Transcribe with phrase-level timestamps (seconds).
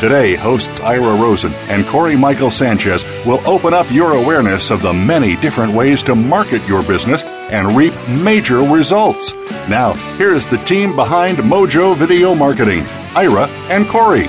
[0.00, 4.92] Today, hosts Ira Rosen and Corey Michael Sanchez will open up your awareness of the
[4.92, 9.32] many different ways to market your business and reap major results.
[9.68, 12.82] Now, here is the team behind Mojo Video Marketing
[13.14, 14.26] Ira and Corey.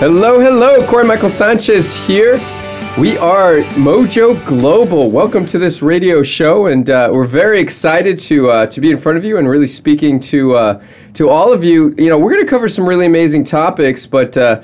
[0.00, 2.36] Hello, hello, Corey Michael Sanchez here.
[2.96, 5.10] We are Mojo Global.
[5.10, 8.98] Welcome to this radio show, and uh, we're very excited to uh, to be in
[8.98, 10.82] front of you and really speaking to uh,
[11.14, 11.92] to all of you.
[11.98, 14.36] You know, we're going to cover some really amazing topics, but.
[14.36, 14.62] Uh,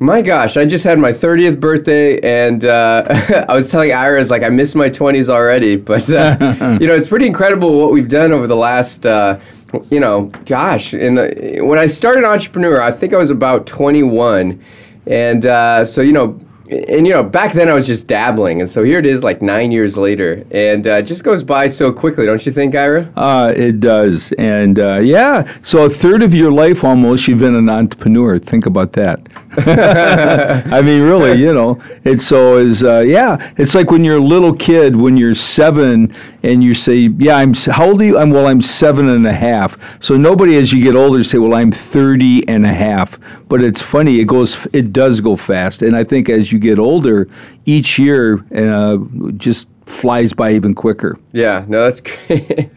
[0.00, 4.44] my gosh, I just had my 30th birthday, and uh, I was telling Iris like,
[4.44, 5.74] I missed my 20s already.
[5.74, 10.26] But, uh, you know, it's pretty incredible what we've done over the last, you know,
[10.46, 10.94] gosh.
[10.94, 14.64] In the, when I started Entrepreneur, I think I was about 21.
[15.08, 16.38] And so, you know,
[16.70, 19.40] and you know back then i was just dabbling and so here it is like
[19.40, 23.10] nine years later and uh, it just goes by so quickly don't you think ira
[23.16, 27.54] uh, it does and uh, yeah so a third of your life almost you've been
[27.54, 29.18] an entrepreneur think about that
[30.72, 34.22] i mean really you know it's so is uh, yeah it's like when you're a
[34.26, 38.30] little kid when you're seven and you say yeah i'm how old are you i'm
[38.30, 41.72] well i'm seven and a half so nobody as you get older say well i'm
[41.72, 46.04] 30 and a half but it's funny it goes it does go fast and i
[46.04, 47.28] think as you you get older,
[47.64, 48.98] each year uh,
[49.36, 51.18] just flies by even quicker.
[51.32, 52.70] Yeah, no, that's great.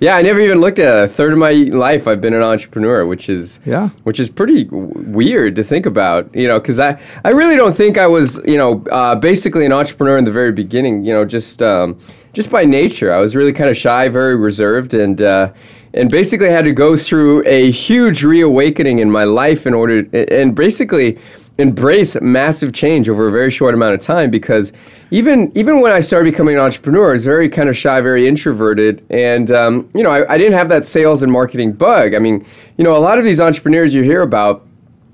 [0.00, 1.04] yeah, I never even looked at it.
[1.04, 4.64] A third of my life, I've been an entrepreneur, which is yeah, which is pretty
[4.64, 6.34] w- weird to think about.
[6.34, 9.72] You know, because I I really don't think I was you know uh, basically an
[9.72, 11.04] entrepreneur in the very beginning.
[11.04, 11.98] You know, just um,
[12.32, 15.20] just by nature, I was really kind of shy, very reserved, and.
[15.20, 15.52] Uh,
[15.94, 20.54] and basically, had to go through a huge reawakening in my life in order, and
[20.54, 21.18] basically,
[21.58, 24.72] embrace massive change over a very short amount of time because
[25.10, 28.26] even even when I started becoming an entrepreneur, I was very kind of shy, very
[28.28, 32.14] introverted, and um, you know I, I didn't have that sales and marketing bug.
[32.14, 32.46] I mean,
[32.76, 34.64] you know, a lot of these entrepreneurs you hear about,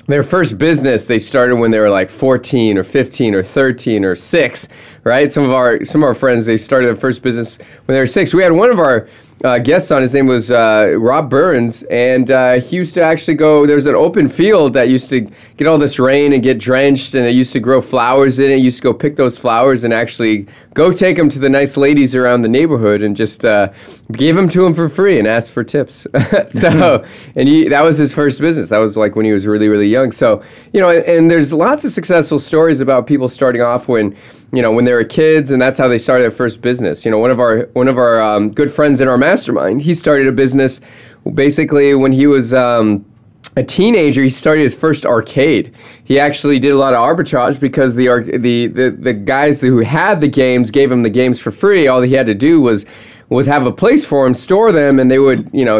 [0.06, 4.14] their first business they started when they were like 14 or 15 or 13 or
[4.14, 4.68] 6
[5.02, 7.56] right some of our some of our friends they started their first business
[7.86, 9.08] when they were 6 we had one of our
[9.44, 10.00] uh, guest on.
[10.00, 13.66] His name was uh, Rob Burns, and uh, he used to actually go.
[13.66, 17.26] There's an open field that used to get all this rain and get drenched, and
[17.26, 18.56] it used to grow flowers in it.
[18.56, 21.76] He used to go pick those flowers and actually go take them to the nice
[21.76, 23.70] ladies around the neighborhood and just uh,
[24.12, 26.00] gave them to them for free and asked for tips.
[26.02, 27.38] so, mm-hmm.
[27.38, 28.70] and he, that was his first business.
[28.70, 30.10] That was like when he was really, really young.
[30.10, 34.16] So, you know, and, and there's lots of successful stories about people starting off when
[34.56, 37.10] you know when they were kids and that's how they started their first business you
[37.10, 40.26] know one of our one of our um, good friends in our mastermind he started
[40.26, 40.80] a business
[41.34, 43.04] basically when he was um,
[43.56, 47.94] a teenager he started his first arcade he actually did a lot of arbitrage because
[47.96, 48.06] the,
[48.38, 52.00] the the the guys who had the games gave him the games for free all
[52.02, 52.84] he had to do was
[53.30, 55.78] was have a place for them, store them, and they would, you know,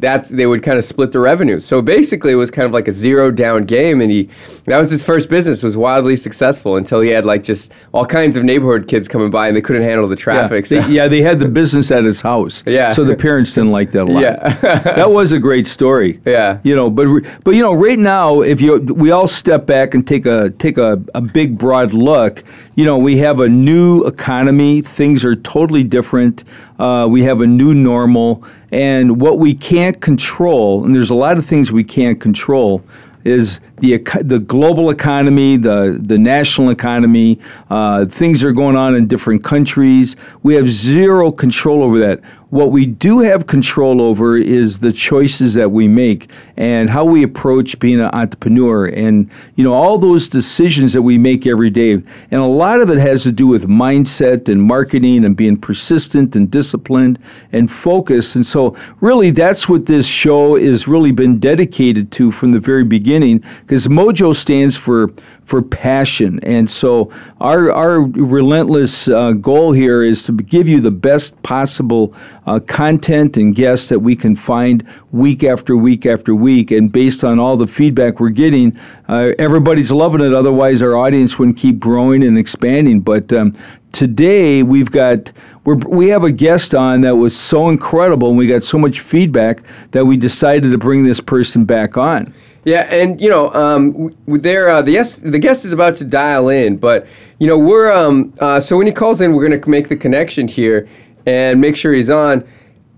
[0.00, 1.60] that's they would kind of split the revenue.
[1.60, 4.28] So basically, it was kind of like a zero down game, and he
[4.66, 8.36] that was his first business was wildly successful until he had like just all kinds
[8.36, 10.68] of neighborhood kids coming by and they couldn't handle the traffic.
[10.68, 10.86] Yeah, so.
[10.88, 12.62] they, yeah, they had the business at his house.
[12.66, 14.22] Yeah, so the parents didn't like that a lot.
[14.22, 14.52] Yeah,
[14.84, 16.20] that was a great story.
[16.24, 17.06] Yeah, you know, but
[17.44, 20.78] but you know, right now, if you we all step back and take a take
[20.78, 22.42] a, a big broad look,
[22.74, 24.80] you know, we have a new economy.
[24.82, 26.44] Things are totally different.
[26.78, 31.38] Uh, we have a new normal, and what we can't control, and there's a lot
[31.38, 32.82] of things we can't control,
[33.24, 37.38] is the the global economy, the the national economy.
[37.70, 40.16] Uh, things are going on in different countries.
[40.42, 42.20] We have zero control over that.
[42.50, 47.24] What we do have control over is the choices that we make and how we
[47.24, 51.92] approach being an entrepreneur, and you know all those decisions that we make every day.
[51.94, 52.04] And
[52.40, 56.48] a lot of it has to do with mindset and marketing and being persistent and
[56.48, 57.18] disciplined
[57.52, 58.36] and focused.
[58.36, 62.84] And so, really, that's what this show has really been dedicated to from the very
[62.84, 65.10] beginning because mojo stands for
[65.44, 70.90] for passion and so our our relentless uh, goal here is to give you the
[70.90, 72.14] best possible
[72.46, 77.22] uh, content and guests that we can find week after week after week and based
[77.24, 78.76] on all the feedback we're getting
[79.08, 83.56] uh, everybody's loving it otherwise our audience wouldn't keep growing and expanding but um,
[83.92, 85.32] today we've got
[85.64, 89.62] we have a guest on that was so incredible and we got so much feedback
[89.90, 92.32] that we decided to bring this person back on
[92.66, 96.48] yeah, and you know, um, there uh, the guest the guest is about to dial
[96.48, 97.06] in, but
[97.38, 99.94] you know we're um, uh, so when he calls in, we're going to make the
[99.94, 100.88] connection here
[101.26, 102.44] and make sure he's on.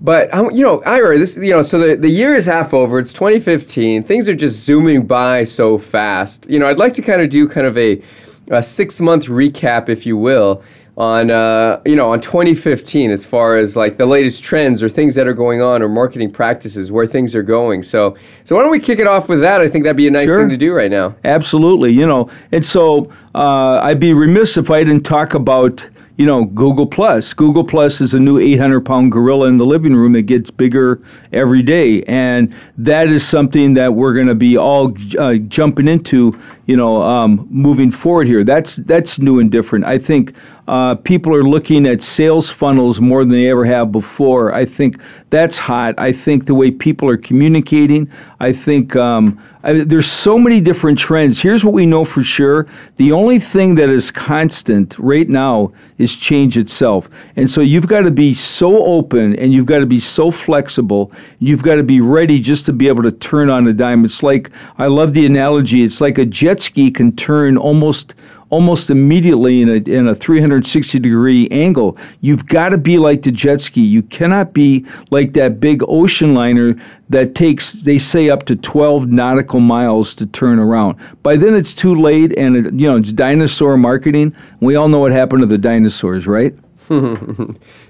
[0.00, 2.99] But um, you know, Ira, this you know, so the, the year is half over.
[2.99, 4.05] It's 2015.
[4.05, 6.49] Things are just zooming by so fast.
[6.49, 8.03] You know, I'd like to kind of do kind of a,
[8.50, 10.62] a six month recap, if you will,
[10.99, 15.15] on uh, you know on 2015 as far as like the latest trends or things
[15.15, 18.71] that are going on or marketing practices where things are going so so why don't
[18.73, 20.41] we kick it off with that i think that'd be a nice sure.
[20.41, 24.73] thing to do right now absolutely you know and so uh, i'd be remiss if
[24.73, 29.12] i didn't talk about you know google plus google plus is a new 800 pound
[29.12, 31.00] gorilla in the living room it gets bigger
[31.33, 36.37] every day and that is something that we're going to be all uh, jumping into
[36.67, 40.35] you know um, moving forward here that's that's new and different i think
[40.69, 44.55] uh, people are looking at sales funnels more than they ever have before.
[44.55, 45.00] I think
[45.31, 45.94] that's hot.
[45.97, 50.99] I think the way people are communicating, I think um, I, there's so many different
[50.99, 51.41] trends.
[51.41, 52.67] Here's what we know for sure
[52.99, 57.09] the only thing that is constant right now is change itself.
[57.35, 61.11] And so you've got to be so open and you've got to be so flexible.
[61.38, 64.05] You've got to be ready just to be able to turn on a dime.
[64.05, 68.14] It's like, I love the analogy, it's like a jet ski can turn almost
[68.50, 71.97] almost immediately in a, in a 360 degree angle.
[72.21, 73.83] You've got to be like the jet ski.
[73.85, 76.75] You cannot be like that big ocean liner
[77.11, 80.97] that takes, they say, up to 12 nautical miles to turn around.
[81.23, 84.35] By then it's too late and, it, uh, you know, it's dinosaur marketing.
[84.61, 86.55] We all know what happened to the dinosaurs, right?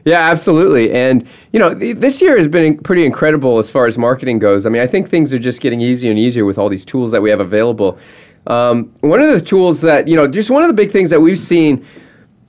[0.04, 0.90] yeah, absolutely.
[0.92, 4.66] And, you know, th- this year has been pretty incredible as far as marketing goes.
[4.66, 7.12] I mean, I think things are just getting easier and easier with all these tools
[7.12, 7.96] that we have available.
[8.48, 11.20] Um, one of the tools that you know, just one of the big things that
[11.20, 11.86] we've seen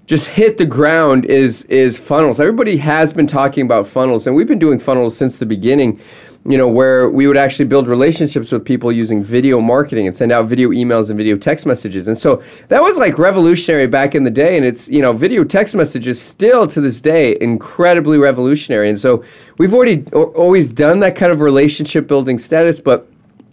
[0.07, 2.39] just hit the ground is is funnels.
[2.39, 5.99] Everybody has been talking about funnels, and we've been doing funnels since the beginning.
[6.47, 10.31] You know, where we would actually build relationships with people using video marketing and send
[10.31, 12.07] out video emails and video text messages.
[12.07, 14.55] And so that was like revolutionary back in the day.
[14.55, 18.87] And it's, you know, video text messages still to this day incredibly revolutionary.
[18.87, 19.21] And so
[19.57, 23.05] we've already always done that kind of relationship building status, but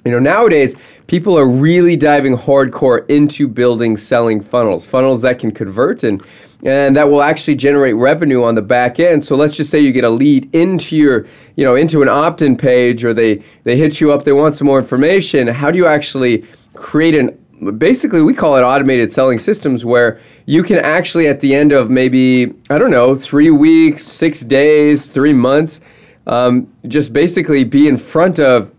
[0.06, 0.76] you know, nowadays,
[1.08, 6.23] people are really diving hardcore into building selling funnels, funnels that can convert and
[6.64, 9.23] and that will actually generate revenue on the back end.
[9.25, 12.56] So let's just say you get a lead into your, you know, into an opt-in
[12.56, 15.49] page or they they hit you up, they want some more information.
[15.49, 16.44] How do you actually
[16.75, 17.37] create an
[17.76, 21.88] basically we call it automated selling systems where you can actually at the end of
[21.88, 25.81] maybe i don't know three weeks six days three months
[26.26, 28.70] um, just basically be in front of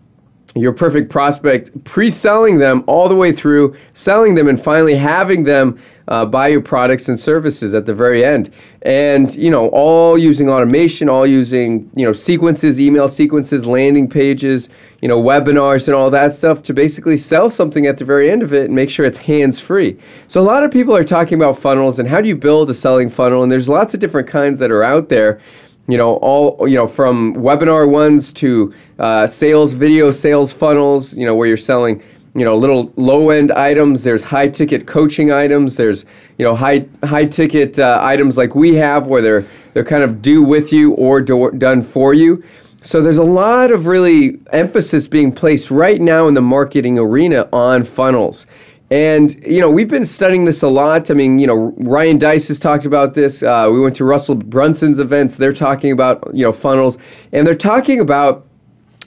[0.60, 5.44] your perfect prospect, pre selling them all the way through, selling them, and finally having
[5.44, 8.52] them uh, buy your products and services at the very end.
[8.84, 14.70] And, you know, all using automation, all using, you know, sequences, email sequences, landing pages,
[15.02, 18.42] you know, webinars and all that stuff to basically sell something at the very end
[18.42, 20.00] of it and make sure it's hands free.
[20.28, 22.74] So, a lot of people are talking about funnels and how do you build a
[22.74, 25.40] selling funnel, and there's lots of different kinds that are out there
[25.88, 31.26] you know all you know from webinar ones to uh, sales video sales funnels you
[31.26, 32.04] know where you're selling
[32.36, 36.04] you know little low end items there's high ticket coaching items there's
[36.38, 40.22] you know high high ticket uh, items like we have where they're they're kind of
[40.22, 42.44] do with you or do, done for you
[42.82, 47.48] so there's a lot of really emphasis being placed right now in the marketing arena
[47.54, 48.46] on funnels
[48.90, 51.12] and, you know, we've been studying this a lot.
[51.12, 53.44] I mean, you know, Ryan Deiss has talked about this.
[53.44, 55.36] Uh, we went to Russell Brunson's events.
[55.36, 56.98] They're talking about, you know, funnels.
[57.34, 58.46] And they're talking about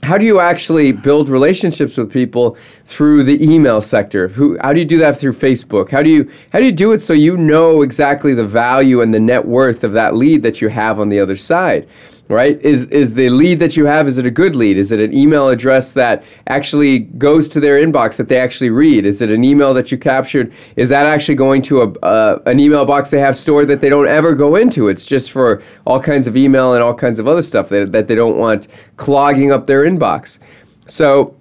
[0.03, 4.29] how do you actually build relationships with people through the email sector?
[4.29, 5.89] Who, how do you do that through Facebook?
[5.91, 9.15] How do, you, how do you do it so you know exactly the value and
[9.15, 11.89] the net worth of that lead that you have on the other side?
[12.31, 15.01] right is is the lead that you have is it a good lead is it
[15.01, 19.31] an email address that actually goes to their inbox that they actually read is it
[19.31, 23.11] an email that you captured is that actually going to a uh, an email box
[23.11, 26.37] they have stored that they don't ever go into it's just for all kinds of
[26.37, 29.85] email and all kinds of other stuff that, that they don't want clogging up their
[29.85, 30.39] inbox
[30.87, 31.35] so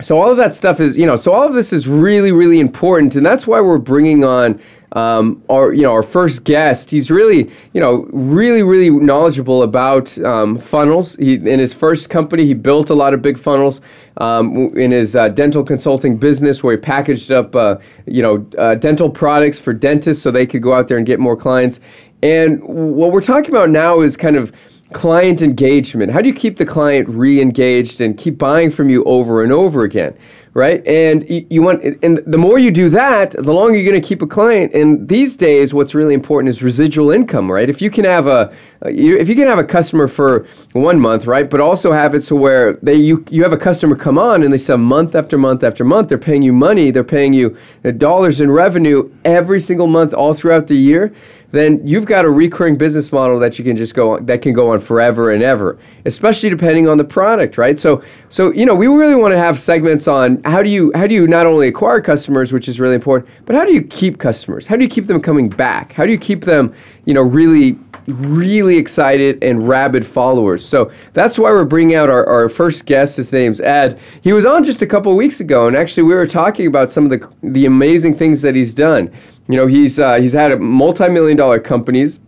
[0.00, 2.58] so all of that stuff is you know so all of this is really really
[2.58, 4.60] important and that's why we're bringing on
[4.92, 10.16] um, our you know our first guest, he's really you know really really knowledgeable about
[10.24, 11.14] um, funnels.
[11.16, 13.82] He, in his first company, he built a lot of big funnels.
[14.16, 17.76] Um, in his uh, dental consulting business, where he packaged up uh,
[18.06, 21.20] you know uh, dental products for dentists so they could go out there and get
[21.20, 21.80] more clients.
[22.22, 24.52] And what we're talking about now is kind of
[24.94, 26.10] client engagement.
[26.12, 29.84] How do you keep the client re-engaged and keep buying from you over and over
[29.84, 30.16] again?
[30.54, 30.86] right?
[30.86, 34.22] And you, want, and the more you do that, the longer you're going to keep
[34.22, 34.74] a client.
[34.74, 37.68] And these days, what's really important is residual income, right?
[37.68, 38.52] If you can have a,
[38.82, 42.36] if you can have a customer for one month, right, but also have it so
[42.36, 45.64] where they you you have a customer come on and they sell month after month
[45.64, 49.88] after month, they're paying you money, they're paying you uh, dollars in revenue every single
[49.88, 51.12] month all throughout the year
[51.50, 54.52] then you've got a recurring business model that you can just go on, that can
[54.52, 57.80] go on forever and ever, especially depending on the product, right?
[57.80, 61.06] So, so you know, we really want to have segments on how do you how
[61.06, 64.18] do you not only acquire customers, which is really important, but how do you keep
[64.18, 64.66] customers?
[64.66, 65.94] How do you keep them coming back?
[65.94, 66.74] How do you keep them,
[67.06, 70.66] you know, really really excited and rabid followers.
[70.66, 73.18] So that's why we're bringing out our, our first guest.
[73.18, 73.98] His name's Ed.
[74.22, 77.04] He was on just a couple weeks ago, and actually we were talking about some
[77.10, 79.10] of the the amazing things that he's done.
[79.48, 82.20] You know, he's uh, he's had multi-million dollar companies.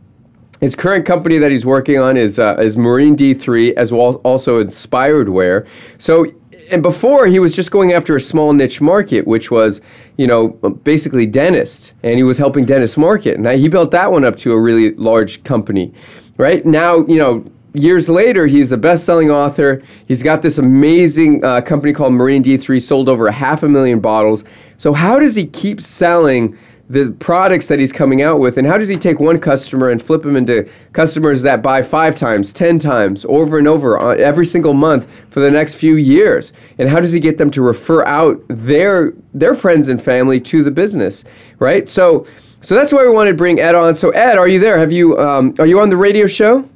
[0.61, 4.59] His current company that he's working on is uh, is Marine D3, as well also
[4.59, 5.67] Inspired Wear.
[5.99, 6.33] So
[6.73, 9.83] and before he was just going after a small niche market, which was
[10.17, 10.49] you know
[10.83, 14.53] basically dentist, and he was helping dentist market, and he built that one up to
[14.53, 15.93] a really large company.
[16.39, 17.45] Right now, you know.
[17.73, 19.81] Years later, he's a best-selling author.
[20.09, 24.00] He's got this amazing uh, company called Marine D3, sold over a half a million
[24.00, 24.43] bottles.
[24.77, 26.59] So how does he keep selling
[26.91, 30.03] the products that he's coming out with and how does he take one customer and
[30.03, 34.45] flip him into customers that buy five times 10 times over and over uh, every
[34.45, 38.05] single month for the next few years and how does he get them to refer
[38.07, 41.23] out their their friends and family to the business
[41.61, 42.27] right so
[42.61, 44.91] so that's why we wanted to bring ed on so ed are you there have
[44.91, 46.69] you um, are you on the radio show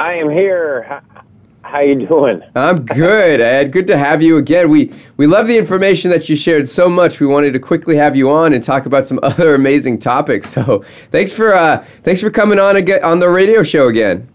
[0.00, 1.00] i am here
[1.66, 2.40] how you doing?
[2.54, 3.72] I'm good, Ed.
[3.72, 4.70] Good to have you again.
[4.70, 7.18] We we love the information that you shared so much.
[7.20, 10.50] We wanted to quickly have you on and talk about some other amazing topics.
[10.50, 14.28] So thanks for uh, thanks for coming on again on the radio show again.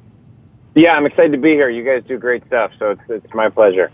[0.75, 1.69] Yeah, I'm excited to be here.
[1.69, 3.91] You guys do great stuff, so it's it's my pleasure.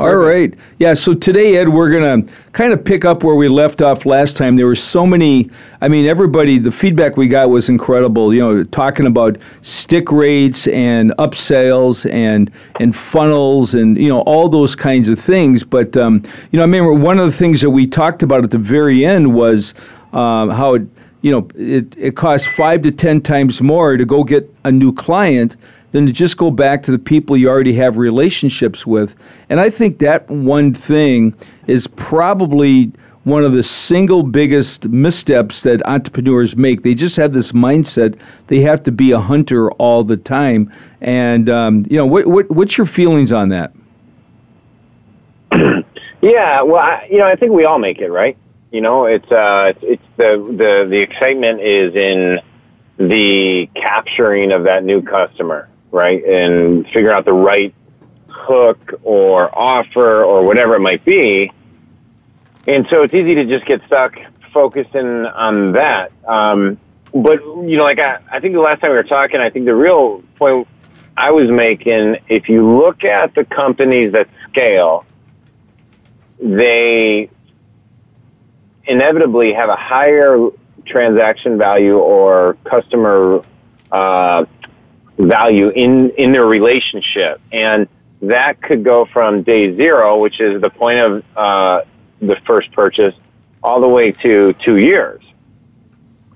[0.00, 0.54] All right.
[0.78, 0.94] Yeah.
[0.94, 4.34] So today, Ed, we're going to kind of pick up where we left off last
[4.34, 4.54] time.
[4.54, 5.50] There were so many,
[5.82, 8.32] I mean, everybody, the feedback we got was incredible.
[8.32, 14.48] You know, talking about stick rates and upsells and, and funnels and, you know, all
[14.48, 15.64] those kinds of things.
[15.64, 18.52] But, um, you know, I remember one of the things that we talked about at
[18.52, 19.74] the very end was
[20.14, 20.82] um, how, it,
[21.20, 24.94] you know, it, it costs five to 10 times more to go get a new
[24.94, 25.56] client
[25.92, 29.14] than to just go back to the people you already have relationships with.
[29.48, 31.34] And I think that one thing
[31.66, 32.92] is probably
[33.24, 36.82] one of the single biggest missteps that entrepreneurs make.
[36.82, 40.72] They just have this mindset they have to be a hunter all the time.
[41.00, 43.72] And um, you know, what, what, what's your feelings on that?
[46.22, 48.36] yeah, well, I, you know, I think we all make it, right?
[48.70, 52.38] You know, it's uh, it's, it's the the the excitement is in
[52.98, 56.22] the capturing of that new customer right?
[56.24, 57.74] And figure out the right
[58.28, 61.52] hook or offer or whatever it might be.
[62.66, 64.14] And so it's easy to just get stuck
[64.52, 66.12] focusing on that.
[66.26, 66.78] Um,
[67.12, 69.64] but you know, like I, I think the last time we were talking, I think
[69.64, 70.68] the real point
[71.16, 75.04] I was making, if you look at the companies that scale,
[76.42, 77.28] they
[78.84, 80.38] inevitably have a higher
[80.86, 83.42] transaction value or customer
[83.92, 84.44] uh,
[85.28, 87.40] value in, in their relationship.
[87.52, 87.88] And
[88.22, 91.82] that could go from day zero, which is the point of uh,
[92.20, 93.14] the first purchase,
[93.62, 95.22] all the way to two years.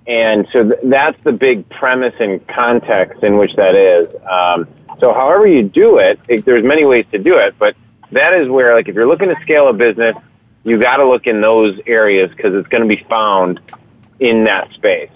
[0.07, 4.09] And so th- that's the big premise and context in which that is.
[4.29, 4.69] Um,
[5.00, 7.75] so however you do it, it, there's many ways to do it, but
[8.12, 10.14] that is where, like, if you're looking to scale a business,
[10.62, 13.61] you got to look in those areas because it's going to be found
[14.21, 15.11] in that space.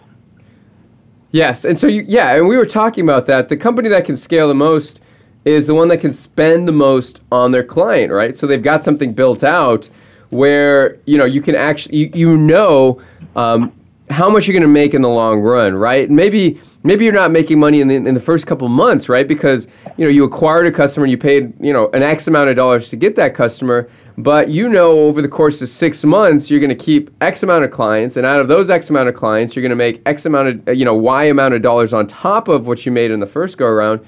[1.30, 3.50] Yes, and so you, yeah, and we were talking about that.
[3.50, 4.98] The company that can scale the most
[5.44, 8.36] is the one that can spend the most on their client, right?
[8.36, 9.88] So they've got something built out
[10.30, 13.02] where you know you can actually you, you know
[13.36, 13.72] um,
[14.08, 16.10] how much you're going to make in the long run, right?
[16.10, 19.28] Maybe maybe you're not making money in the, in the first couple months, right?
[19.28, 19.66] Because
[19.98, 22.56] you know you acquired a customer and you paid you know an X amount of
[22.56, 23.86] dollars to get that customer,
[24.18, 27.64] but you know, over the course of six months, you're going to keep X amount
[27.64, 30.26] of clients, and out of those X amount of clients, you're going to make X
[30.26, 33.12] amount of uh, you know Y amount of dollars on top of what you made
[33.12, 34.04] in the first go around.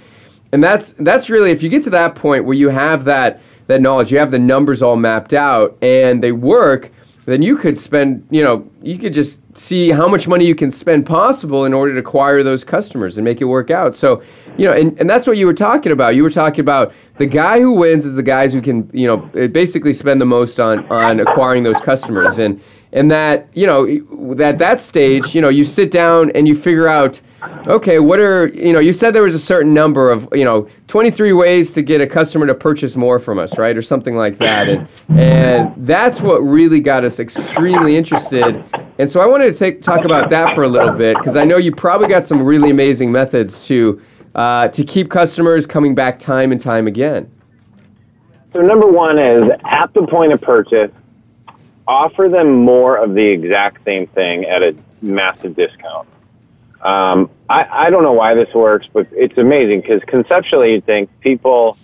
[0.51, 3.81] And that's that's really if you get to that point where you have that that
[3.81, 6.91] knowledge, you have the numbers all mapped out, and they work
[7.27, 10.71] then you could spend, you know, you could just see how much money you can
[10.71, 13.95] spend possible in order to acquire those customers and make it work out.
[13.95, 14.23] So
[14.61, 16.15] you know, and, and that's what you were talking about.
[16.17, 19.31] You were talking about the guy who wins is the guys who can, you know,
[19.35, 22.61] eh, basically spend the most on on acquiring those customers, and
[22.93, 23.87] and that you know
[24.39, 27.19] at that stage, you know, you sit down and you figure out,
[27.69, 30.69] okay, what are you know, you said there was a certain number of you know,
[30.89, 34.37] 23 ways to get a customer to purchase more from us, right, or something like
[34.37, 34.87] that, and
[35.19, 38.63] and that's what really got us extremely interested.
[38.99, 41.45] And so I wanted to take, talk about that for a little bit because I
[41.47, 44.03] know you probably got some really amazing methods to
[44.41, 47.31] uh, to keep customers coming back time and time again?
[48.55, 50.91] So, number one is at the point of purchase,
[51.87, 56.09] offer them more of the exact same thing at a massive discount.
[56.81, 61.11] Um, I, I don't know why this works, but it's amazing because conceptually you think
[61.21, 61.77] people,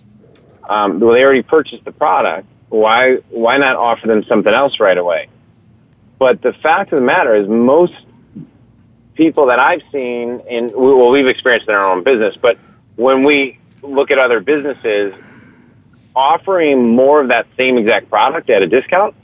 [0.67, 2.49] um, well, they already purchased the product.
[2.71, 5.29] Why, why not offer them something else right away?
[6.19, 7.93] But the fact of the matter is most
[9.17, 12.59] people that I've seen, and well, we've experienced in our own business, but
[12.95, 15.15] when we look at other businesses,
[16.15, 19.15] offering more of that same exact product at a discount,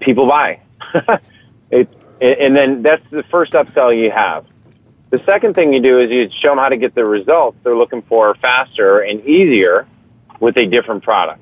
[0.00, 0.60] people buy.
[1.70, 1.88] it,
[2.20, 4.46] and then that's the first upsell you have.
[5.10, 7.76] The second thing you do is you show them how to get the results they're
[7.76, 9.86] looking for faster and easier
[10.40, 11.40] with a different product.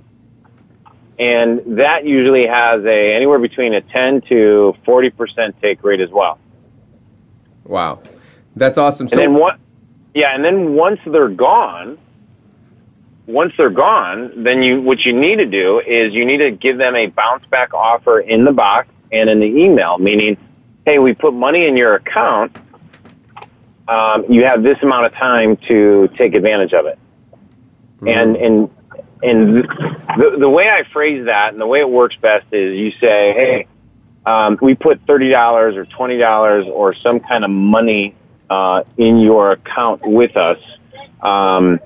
[1.18, 6.38] And that usually has a anywhere between a 10 to 40% take rate as well.
[7.64, 8.00] Wow,
[8.56, 9.04] that's awesome.
[9.06, 9.56] And so- then what?
[10.14, 11.96] Yeah, and then once they're gone,
[13.28, 16.78] once they're gone, then you what you need to do is you need to give
[16.78, 20.36] them a bounce back offer in the box and in the email, meaning,
[20.84, 22.56] hey, we put money in your account.
[23.86, 26.98] Um, you have this amount of time to take advantage of it.
[28.00, 28.08] Mm-hmm.
[28.08, 28.70] And and
[29.22, 29.56] and
[30.18, 33.32] the, the way I phrase that and the way it works best is you say,
[33.32, 33.66] hey,
[34.26, 38.14] um, we put $30 or $20 or some kind of money
[38.50, 40.58] uh, in your account with us.
[41.22, 41.80] Um,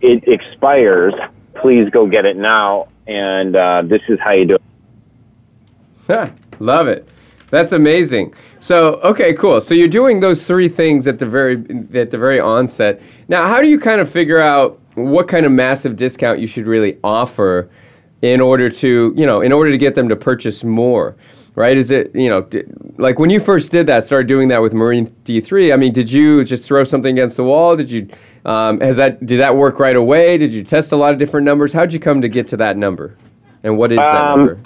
[0.00, 1.14] it expires.
[1.54, 2.88] Please go get it now.
[3.06, 4.56] And uh, this is how you do
[6.08, 6.32] it.
[6.58, 7.08] love it.
[7.50, 8.34] That's amazing.
[8.60, 9.60] So, okay, cool.
[9.60, 11.54] So you're doing those three things at the very
[11.94, 13.00] at the very onset.
[13.28, 16.66] Now, how do you kind of figure out what kind of massive discount you should
[16.66, 17.70] really offer
[18.24, 21.14] in order to you know in order to get them to purchase more
[21.56, 24.62] right is it you know did, like when you first did that started doing that
[24.62, 28.08] with marine d3 i mean did you just throw something against the wall did you
[28.46, 31.44] um, has that did that work right away did you test a lot of different
[31.44, 33.14] numbers how'd you come to get to that number
[33.62, 34.60] and what is um, that number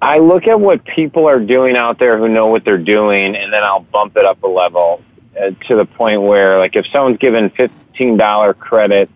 [0.00, 3.52] i look at what people are doing out there who know what they're doing and
[3.52, 5.00] then i'll bump it up a level
[5.40, 9.08] uh, to the point where like if someone's given $15 credit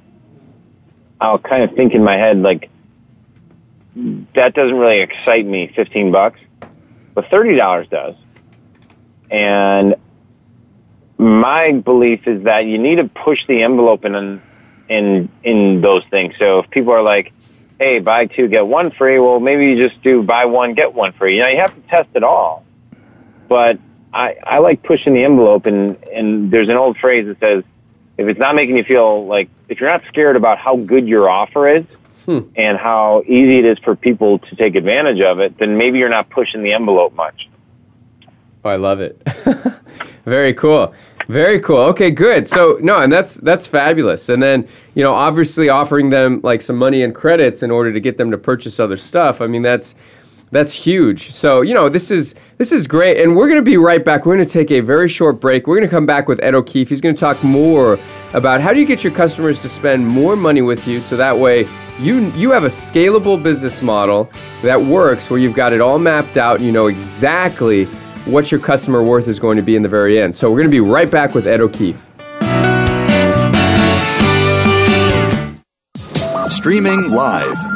[1.21, 2.71] I'll kind of think in my head like
[4.35, 5.73] that doesn't really excite me.
[5.75, 6.39] Fifteen bucks,
[7.15, 8.15] but thirty dollars does.
[9.31, 9.95] And
[11.19, 14.43] my belief is that you need to push the envelope in
[14.89, 16.35] in in those things.
[16.39, 17.33] So if people are like,
[17.79, 21.13] "Hey, buy two get one free," well, maybe you just do buy one get one
[21.13, 21.37] free.
[21.37, 22.65] You know, you have to test it all.
[23.49, 23.79] But
[24.13, 27.65] I I like pushing the envelope, and and there's an old phrase that says
[28.19, 31.29] if it's not making you feel like if you're not scared about how good your
[31.29, 31.85] offer is
[32.25, 32.41] hmm.
[32.57, 36.09] and how easy it is for people to take advantage of it, then maybe you're
[36.09, 37.49] not pushing the envelope much.
[38.65, 39.21] Oh, I love it.
[40.25, 40.93] Very cool.
[41.29, 41.79] Very cool.
[41.81, 42.49] Okay, good.
[42.49, 44.29] So no, and that's that's fabulous.
[44.29, 48.01] And then you know, obviously offering them like some money and credits in order to
[48.01, 49.41] get them to purchase other stuff.
[49.41, 49.95] I mean, that's
[50.53, 51.33] that's huge.
[51.33, 54.25] So, you know, this is this is great and we're going to be right back.
[54.25, 55.67] We're going to take a very short break.
[55.67, 56.89] We're going to come back with Ed O'Keefe.
[56.89, 57.99] He's going to talk more
[58.33, 61.37] about how do you get your customers to spend more money with you so that
[61.39, 61.67] way
[61.99, 64.31] you you have a scalable business model
[64.63, 67.87] that works where you've got it all mapped out and you know exactly
[68.25, 70.35] what your customer worth is going to be in the very end.
[70.37, 72.01] So, we're going to be right back with Ed O'Keefe.
[76.53, 77.76] Streaming live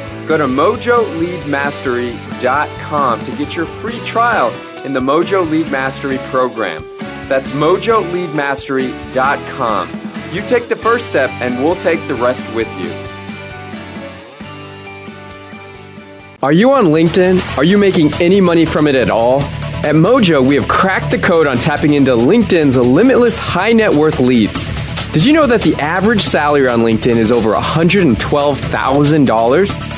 [0.31, 4.49] Go to mojoleadmastery.com to get your free trial
[4.85, 6.85] in the Mojo Lead Mastery program.
[7.27, 9.89] That's mojoleadmastery.com.
[10.31, 12.89] You take the first step, and we'll take the rest with you.
[16.41, 17.57] Are you on LinkedIn?
[17.57, 19.41] Are you making any money from it at all?
[19.81, 24.21] At Mojo, we have cracked the code on tapping into LinkedIn's limitless high net worth
[24.21, 24.63] leads.
[25.11, 29.97] Did you know that the average salary on LinkedIn is over $112,000?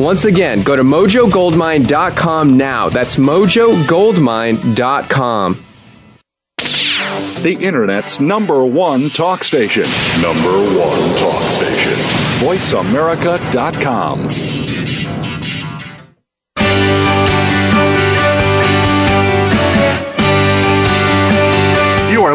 [0.00, 2.88] Once again, go to mojogoldmine.com now.
[2.88, 5.60] That's mojogoldmine.com.
[6.58, 9.82] The Internet's number one talk station.
[10.20, 11.92] Number one talk station.
[12.46, 14.62] VoiceAmerica.com.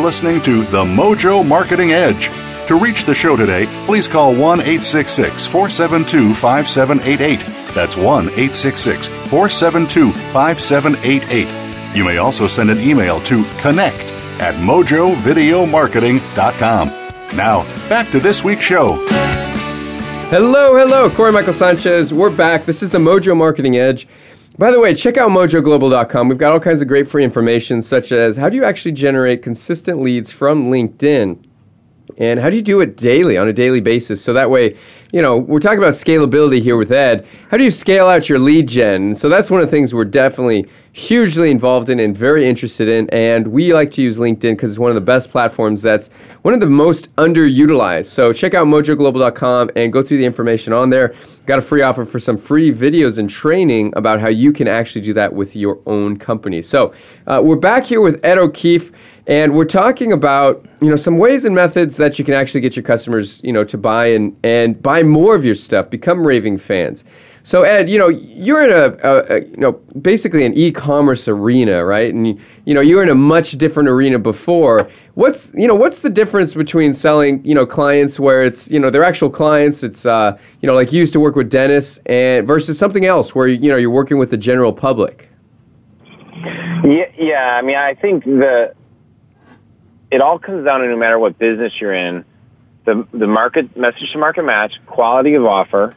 [0.10, 2.30] listening to The Mojo Marketing Edge.
[2.70, 7.40] To reach the show today, please call 1 866 472 5788.
[7.74, 11.96] That's 1 866 472 5788.
[11.98, 13.98] You may also send an email to connect
[14.40, 16.88] at mojovideomarketing.com.
[17.36, 19.04] Now, back to this week's show.
[20.30, 22.14] Hello, hello, Corey Michael Sanchez.
[22.14, 22.68] We're back.
[22.68, 24.08] This is the Mojo Marketing Edge.
[24.60, 26.30] By the way, check out mojoglobal.com.
[26.30, 29.42] We've got all kinds of great free information, such as how do you actually generate
[29.42, 31.46] consistent leads from LinkedIn?
[32.20, 34.76] and how do you do it daily on a daily basis so that way
[35.12, 38.40] you know we're talking about scalability here with ed how do you scale out your
[38.40, 42.48] lead gen so that's one of the things we're definitely hugely involved in and very
[42.48, 45.82] interested in and we like to use linkedin because it's one of the best platforms
[45.82, 46.08] that's
[46.42, 50.90] one of the most underutilized so check out mojoglobal.com and go through the information on
[50.90, 51.14] there
[51.46, 55.02] got a free offer for some free videos and training about how you can actually
[55.02, 56.94] do that with your own company so
[57.28, 58.92] uh, we're back here with ed o'keefe
[59.30, 62.76] and we're talking about you know some ways and methods that you can actually get
[62.76, 66.58] your customers you know to buy and and buy more of your stuff, become raving
[66.58, 67.04] fans.
[67.44, 71.86] So Ed, you know you're in a, a, a you know basically an e-commerce arena,
[71.86, 72.12] right?
[72.12, 74.90] And you, you know you're in a much different arena before.
[75.14, 78.90] What's you know what's the difference between selling you know clients where it's you know
[78.90, 82.48] they're actual clients, it's uh, you know like you used to work with dentists, and
[82.48, 85.30] versus something else where you know you're working with the general public.
[86.84, 87.56] Yeah, yeah.
[87.58, 88.74] I mean, I think the
[90.12, 92.26] it all comes down to no matter what business you're in,
[92.86, 95.96] the, the market message to market match, quality of offer,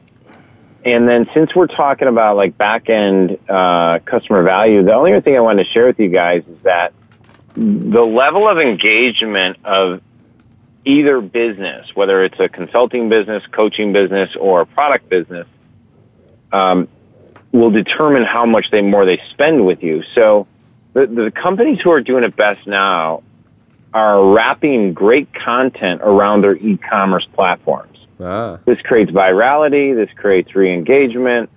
[0.85, 5.37] and then since we're talking about like back end uh, customer value, the only thing
[5.37, 6.93] I wanted to share with you guys is that
[7.55, 10.01] the level of engagement of
[10.85, 15.47] either business, whether it's a consulting business, coaching business, or a product business,
[16.53, 16.89] um,
[17.53, 20.03] will determine how much they more they spend with you.
[20.15, 20.49] So
[20.95, 23.23] the, the companies who are doing it best now
[23.95, 27.99] are wrapping great content around their e-commerce platforms.
[28.21, 28.59] Ah.
[28.65, 29.95] This creates virality.
[29.95, 31.51] This creates re-engagement.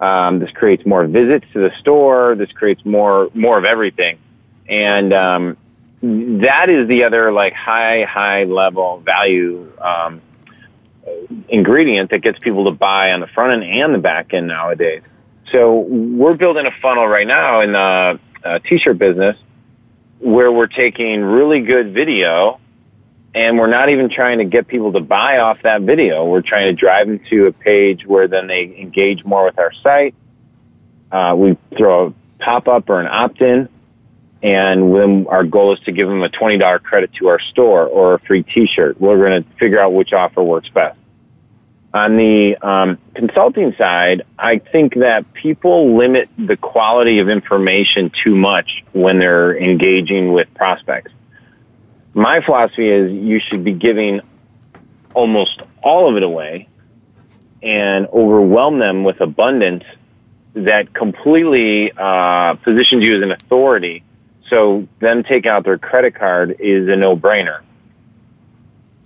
[0.00, 2.34] Um, this creates more visits to the store.
[2.34, 4.18] This creates more more of everything,
[4.68, 5.56] and um,
[6.02, 10.20] that is the other like high high level value um,
[11.48, 15.00] ingredient that gets people to buy on the front end and the back end nowadays.
[15.50, 19.36] So we're building a funnel right now in the uh, t-shirt business
[20.18, 22.60] where we're taking really good video
[23.34, 26.24] and we're not even trying to get people to buy off that video.
[26.24, 29.72] We're trying to drive them to a page where then they engage more with our
[29.82, 30.14] site.
[31.12, 33.68] Uh, we throw a pop up or an opt in.
[34.42, 38.14] And then our goal is to give them a $20 credit to our store or
[38.14, 38.98] a free t-shirt.
[39.00, 40.96] We're going to figure out which offer works best.
[41.96, 48.36] On the um, consulting side, I think that people limit the quality of information too
[48.36, 51.10] much when they're engaging with prospects.
[52.12, 54.20] My philosophy is you should be giving
[55.14, 56.68] almost all of it away
[57.62, 59.84] and overwhelm them with abundance
[60.52, 64.02] that completely uh, positions you as an authority.
[64.50, 67.60] So them taking out their credit card is a no-brainer.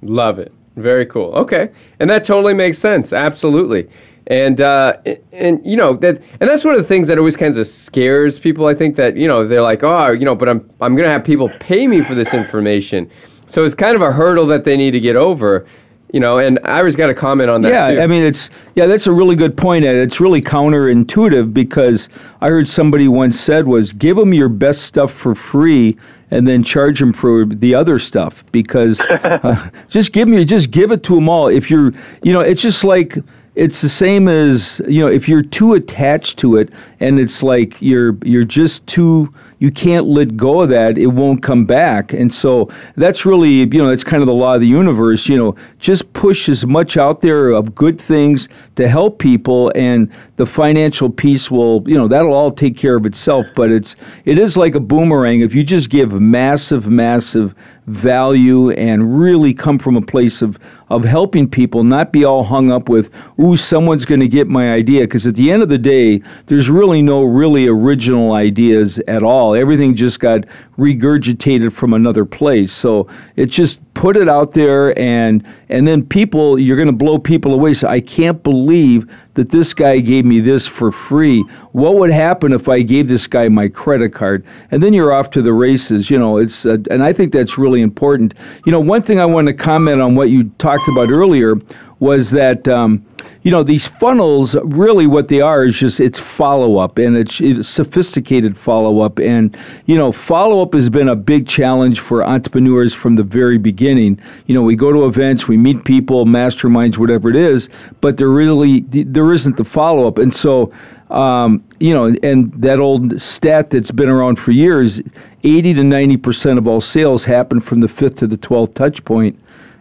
[0.03, 0.53] Love it.
[0.80, 1.32] Very cool.
[1.34, 3.12] Okay, and that totally makes sense.
[3.12, 3.88] Absolutely.
[4.26, 4.98] And uh,
[5.32, 8.38] and you know that and that's one of the things that always kind of scares
[8.38, 8.66] people.
[8.66, 11.24] I think that you know they're like, oh, you know, but I'm I'm gonna have
[11.24, 13.10] people pay me for this information,
[13.46, 15.66] so it's kind of a hurdle that they need to get over
[16.12, 18.00] you know and ira's got a comment on that yeah too.
[18.00, 22.08] i mean it's yeah that's a really good point and it's really counterintuitive because
[22.40, 25.96] i heard somebody once said was give them your best stuff for free
[26.30, 30.90] and then charge them for the other stuff because uh, just give me just give
[30.92, 31.48] it to them all.
[31.48, 33.18] If you're you know it's just like
[33.56, 37.80] it's the same as you know if you're too attached to it and it's like
[37.82, 40.96] you're you're just too you can't let go of that.
[40.99, 42.12] It won't come back.
[42.14, 45.29] And so that's really, you know, that's kind of the law of the universe.
[45.29, 50.11] You know, just push as much out there of good things to help people, and
[50.37, 53.46] the financial piece will, you know, that'll all take care of itself.
[53.55, 55.40] But it's, it is like a boomerang.
[55.42, 57.55] If you just give massive, massive,
[57.90, 62.70] value and really come from a place of, of helping people, not be all hung
[62.70, 65.03] up with, ooh, someone's going to get my idea.
[65.03, 69.55] Because at the end of the day, there's really no really original ideas at all.
[69.55, 70.44] Everything just got
[70.79, 72.72] regurgitated from another place.
[72.72, 77.18] So it's just put it out there and and then people you're going to blow
[77.18, 79.05] people away so i can't believe
[79.40, 81.40] that this guy gave me this for free.
[81.72, 84.44] What would happen if I gave this guy my credit card?
[84.70, 86.11] And then you're off to the races.
[86.11, 88.35] You know, it's uh, and I think that's really important.
[88.66, 91.57] You know, one thing I want to comment on what you talked about earlier
[92.00, 93.04] was that um,
[93.42, 97.40] you know these funnels really what they are is just it's follow up and it's,
[97.40, 102.24] it's sophisticated follow up and you know follow up has been a big challenge for
[102.24, 106.96] entrepreneurs from the very beginning you know we go to events we meet people masterminds
[106.98, 107.68] whatever it is
[108.00, 110.72] but there really there isn't the follow up and so
[111.10, 115.00] um, you know, and that old stat that's been around for years
[115.42, 119.36] 80 to 90% of all sales happen from the fifth to the 12th touch point.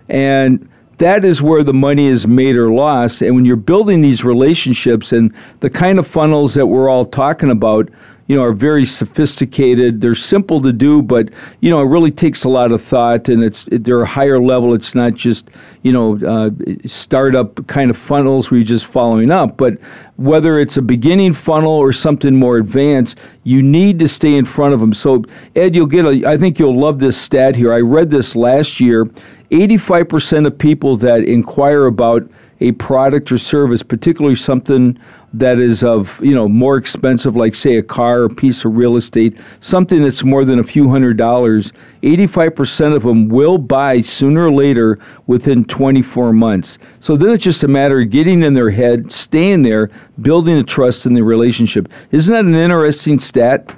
[0.07, 0.67] And
[0.99, 3.21] that is where the money is made or lost.
[3.21, 7.49] And when you're building these relationships and the kind of funnels that we're all talking
[7.49, 7.89] about,
[8.27, 10.01] you know, are very sophisticated.
[10.01, 11.29] They're simple to do, but
[11.61, 14.75] you know, it really takes a lot of thought, and it's they're a higher level.
[14.75, 15.49] It's not just
[15.81, 16.51] you know uh,
[16.85, 19.79] startup kind of funnels where you're just following up, but
[20.17, 24.75] whether it's a beginning funnel or something more advanced, you need to stay in front
[24.75, 24.93] of them.
[24.93, 25.23] So,
[25.55, 26.29] Ed, you'll get a.
[26.29, 27.73] I think you'll love this stat here.
[27.73, 29.09] I read this last year,
[29.51, 32.29] 85% of people that inquire about
[32.61, 34.99] a product or service, particularly something
[35.33, 38.75] that is of you know more expensive, like say a car or a piece of
[38.75, 41.71] real estate, something that's more than a few hundred dollars,
[42.03, 46.79] 85% of them will buy sooner or later within 24 months.
[46.99, 49.89] So then it's just a matter of getting in their head, staying there,
[50.21, 51.89] building a trust in the relationship.
[52.11, 53.73] Isn't that an interesting stat?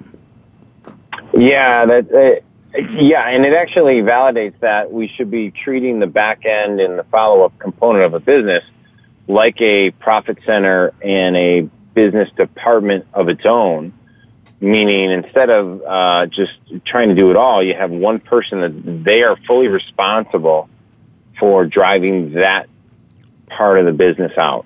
[1.37, 2.41] Yeah, that
[2.75, 7.03] yeah, and it actually validates that we should be treating the back end and the
[7.05, 8.63] follow up component of a business
[9.27, 11.61] like a profit center and a
[11.93, 13.93] business department of its own.
[14.61, 16.51] Meaning, instead of uh, just
[16.85, 20.69] trying to do it all, you have one person that they are fully responsible
[21.39, 22.69] for driving that
[23.49, 24.65] part of the business out.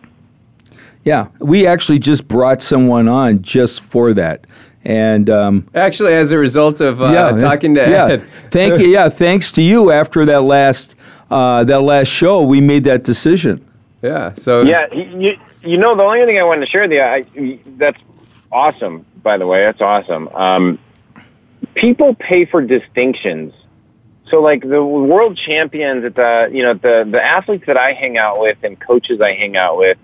[1.06, 4.46] Yeah, we actually just brought someone on just for that.
[4.86, 8.06] And um, actually, as a result of uh, yeah, talking to yeah.
[8.06, 8.88] Ed, thank you.
[8.88, 9.90] Yeah, thanks to you.
[9.90, 10.94] After that last
[11.32, 13.66] uh, that last show, we made that decision.
[14.04, 14.36] Yeah.
[14.36, 17.26] So yeah, you, you know the only thing I wanted to share the I,
[17.78, 18.00] that's
[18.52, 19.08] awesome.
[19.24, 20.28] By the way, that's awesome.
[20.30, 20.78] Um,
[21.74, 23.54] people pay for distinctions
[24.30, 28.18] so like the world champions at the you know the the athletes that I hang
[28.20, 29.98] out with and coaches I hang out with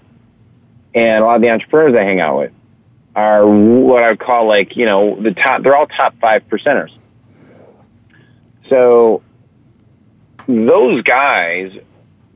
[0.95, 2.51] and a lot of the entrepreneurs I hang out with
[3.15, 6.91] are what I would call like, you know, the top, they're all top five percenters.
[8.69, 9.21] So
[10.47, 11.73] those guys,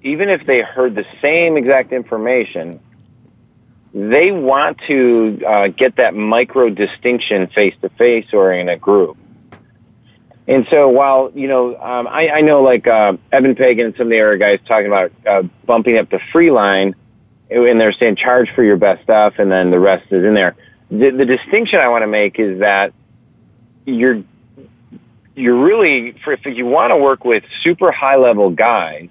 [0.03, 2.81] even if they heard the same exact information,
[3.93, 9.17] they want to uh, get that micro distinction face to face or in a group.
[10.47, 14.07] And so while, you know, um, I, I, know like uh, Eben Pagan and some
[14.07, 16.93] of the other guys talking about uh, bumping up the free line,
[17.49, 20.55] and they're saying charge for your best stuff and then the rest is in there
[20.89, 22.93] the, the distinction I want to make is that
[23.85, 24.23] you're
[25.35, 29.09] you're really for if you want to work with super high level guys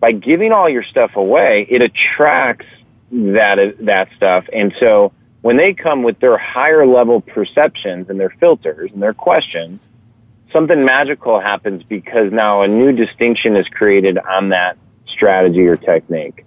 [0.00, 2.66] by giving all your stuff away it attracts
[3.10, 8.30] that that stuff and so when they come with their higher level perceptions and their
[8.40, 9.80] filters and their questions
[10.52, 16.44] something magical happens because now a new distinction is created on that strategy or technique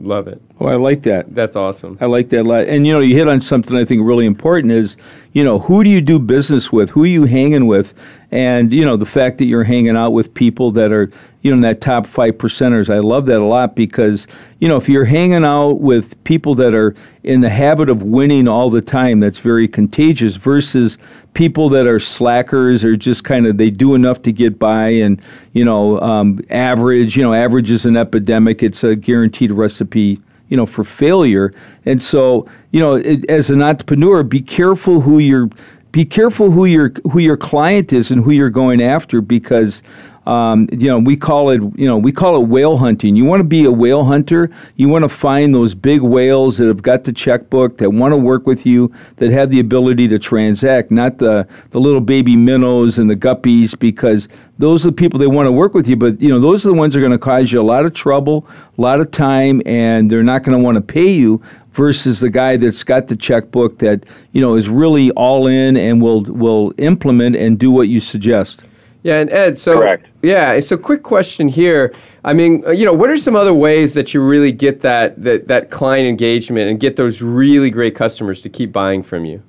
[0.00, 0.40] Love it.
[0.58, 1.32] Oh, I like that.
[1.36, 1.98] That's awesome.
[2.00, 2.64] I like that a lot.
[2.66, 4.96] And you know, you hit on something I think really important is,
[5.32, 6.90] you know, who do you do business with?
[6.90, 7.94] Who are you hanging with?
[8.32, 11.54] And you know, the fact that you're hanging out with people that are, you know,
[11.56, 12.92] in that top five percenters.
[12.92, 14.26] I love that a lot because
[14.58, 18.48] you know, if you're hanging out with people that are in the habit of winning
[18.48, 20.34] all the time, that's very contagious.
[20.34, 20.98] Versus
[21.34, 25.20] people that are slackers or just kind of they do enough to get by and
[25.52, 30.56] you know um, average you know average is an epidemic it's a guaranteed recipe you
[30.56, 31.52] know for failure
[31.84, 35.50] and so you know it, as an entrepreneur be careful who you're
[35.92, 39.82] be careful who your who your client is and who you're going after because
[40.26, 43.14] um, you know, we call it you know we call it whale hunting.
[43.14, 44.50] You want to be a whale hunter.
[44.76, 48.16] You want to find those big whales that have got the checkbook that want to
[48.16, 52.98] work with you that have the ability to transact, not the the little baby minnows
[52.98, 55.96] and the guppies because those are the people they want to work with you.
[55.96, 57.84] But you know, those are the ones that are going to cause you a lot
[57.84, 61.42] of trouble, a lot of time, and they're not going to want to pay you
[61.72, 66.00] versus the guy that's got the checkbook that you know is really all in and
[66.00, 68.64] will will implement and do what you suggest.
[69.04, 70.06] Yeah, and Ed, so Correct.
[70.22, 71.92] yeah, so quick question here.
[72.24, 75.22] I mean, uh, you know, what are some other ways that you really get that
[75.22, 79.42] that that client engagement and get those really great customers to keep buying from you?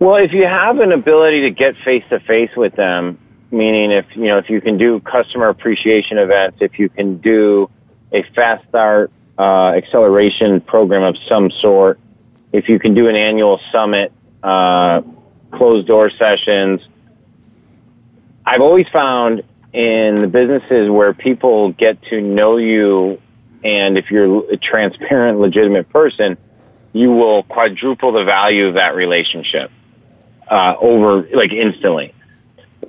[0.00, 3.16] Well, if you have an ability to get face to face with them,
[3.52, 7.70] meaning if you know if you can do customer appreciation events, if you can do
[8.10, 12.00] a fast start uh, acceleration program of some sort,
[12.52, 15.02] if you can do an annual summit, uh,
[15.52, 16.80] closed door sessions
[18.48, 19.42] I've always found
[19.74, 23.20] in the businesses where people get to know you,
[23.62, 26.38] and if you're a transparent, legitimate person,
[26.94, 29.70] you will quadruple the value of that relationship
[30.50, 32.14] uh, over like instantly.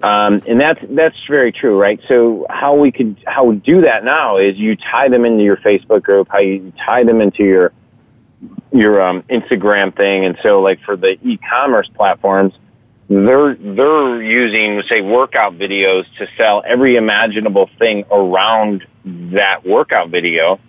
[0.01, 1.99] Um, and that's that's very true, right?
[2.07, 5.57] So how we could how we do that now is you tie them into your
[5.57, 7.73] Facebook group, how you tie them into your
[8.71, 12.53] your um, Instagram thing, and so like for the e-commerce platforms,
[13.09, 20.59] they're they're using say workout videos to sell every imaginable thing around that workout video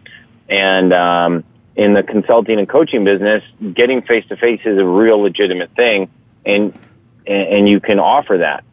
[0.48, 1.44] and um,
[1.76, 6.08] in the consulting and coaching business getting face to face is a real legitimate thing
[6.46, 6.76] and
[7.26, 8.64] and you can offer that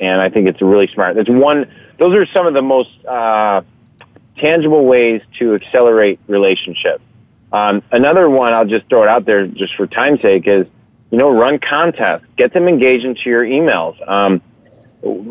[0.00, 3.60] and i think it's really smart that's one those are some of the most uh,
[4.38, 7.04] tangible ways to accelerate relationships
[7.52, 10.66] um, another one i'll just throw it out there just for time's sake is
[11.10, 13.94] you know, run contests, get them engaged into your emails.
[14.08, 14.40] Um,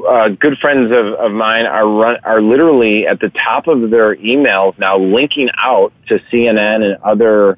[0.08, 4.16] uh, good friends of, of mine are run, are literally at the top of their
[4.16, 7.52] emails now linking out to CNN and other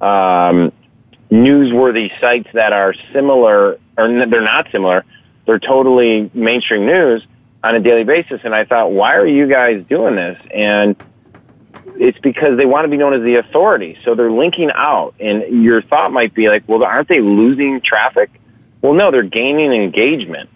[0.00, 0.70] um,
[1.32, 5.04] newsworthy sites that are similar or they're not similar.
[5.46, 7.26] They're totally mainstream news
[7.62, 8.42] on a daily basis.
[8.44, 10.40] And I thought, why are you guys doing this?
[10.52, 10.94] And
[11.98, 13.96] it's because they want to be known as the authority.
[14.04, 15.14] So they're linking out.
[15.20, 18.30] And your thought might be like, well, aren't they losing traffic?
[18.82, 20.50] Well, no, they're gaining engagement.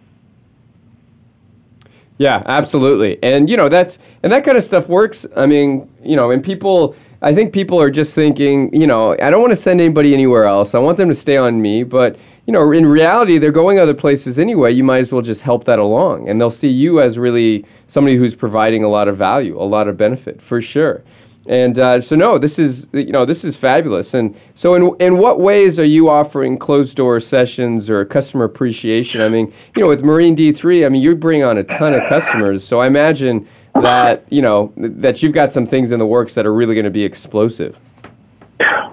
[2.19, 3.19] Yeah, absolutely.
[3.23, 5.25] And you know, that's and that kind of stuff works.
[5.37, 9.31] I mean, you know, and people I think people are just thinking, you know, I
[9.31, 10.75] don't want to send anybody anywhere else.
[10.75, 13.95] I want them to stay on me, but you know, in reality they're going other
[13.95, 14.73] places anyway.
[14.73, 18.17] You might as well just help that along and they'll see you as really somebody
[18.17, 21.05] who's providing a lot of value, a lot of benefit for sure.
[21.47, 24.13] And uh, so, no, this is you know this is fabulous.
[24.13, 29.21] And so, in in what ways are you offering closed door sessions or customer appreciation?
[29.21, 31.95] I mean, you know, with Marine D three, I mean, you bring on a ton
[31.95, 32.67] of customers.
[32.67, 33.49] So I imagine
[33.81, 36.85] that you know that you've got some things in the works that are really going
[36.85, 37.79] to be explosive.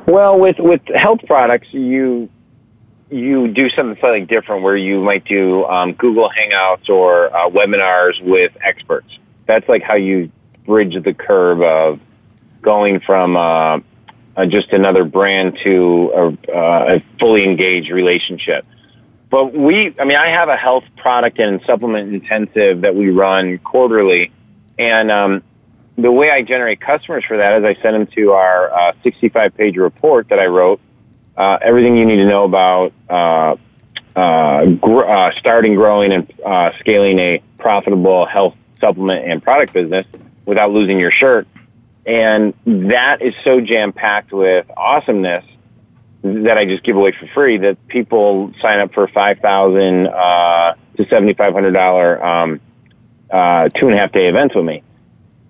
[0.06, 2.30] Well, with with health products, you
[3.10, 8.24] you do something slightly different, where you might do um, Google Hangouts or uh, webinars
[8.24, 9.08] with experts.
[9.46, 10.32] That's like how you
[10.66, 12.00] bridge the curve of
[12.66, 13.80] going from uh,
[14.36, 18.66] uh, just another brand to a, uh, a fully engaged relationship.
[19.30, 23.60] But we, I mean, I have a health product and supplement intensive that we run
[23.60, 24.32] quarterly,
[24.78, 25.44] and um,
[25.98, 29.56] the way I generate customers for that is I send them to our uh, 65
[29.56, 30.82] page report that I wrote.
[31.38, 33.56] Uh, everything you need to know about uh,
[34.76, 36.32] gr- starting, growing, and
[36.80, 40.06] scaling a profitable health supplement and product business
[40.46, 41.48] without losing your shirt.
[42.06, 45.44] And that is so jam packed with awesomeness
[46.22, 50.74] that I just give away for free that people sign up for five thousand uh,
[50.98, 52.60] to seventy five hundred dollar um,
[53.32, 54.84] uh, two and a half day events with me.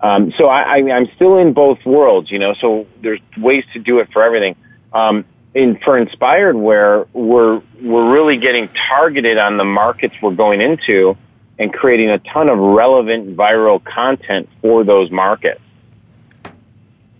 [0.00, 2.54] Um, so I, I, I'm still in both worlds, you know.
[2.54, 4.56] So there's ways to do it for everything.
[4.94, 10.62] Um, in for inspired, where we're we're really getting targeted on the markets we're going
[10.62, 11.16] into,
[11.58, 15.60] and creating a ton of relevant viral content for those markets.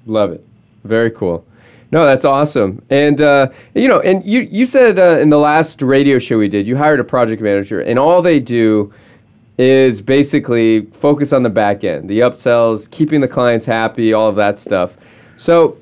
[0.07, 0.43] Love it.
[0.85, 1.45] Very cool.
[1.93, 2.83] No, that's awesome.
[2.91, 6.49] And uh, you know, and you you said uh, in the last radio show we
[6.49, 8.93] did, you hired a project manager, and all they do
[9.59, 14.37] is basically focus on the back end, the upsells, keeping the clients happy, all of
[14.37, 14.97] that stuff.
[15.39, 15.79] So,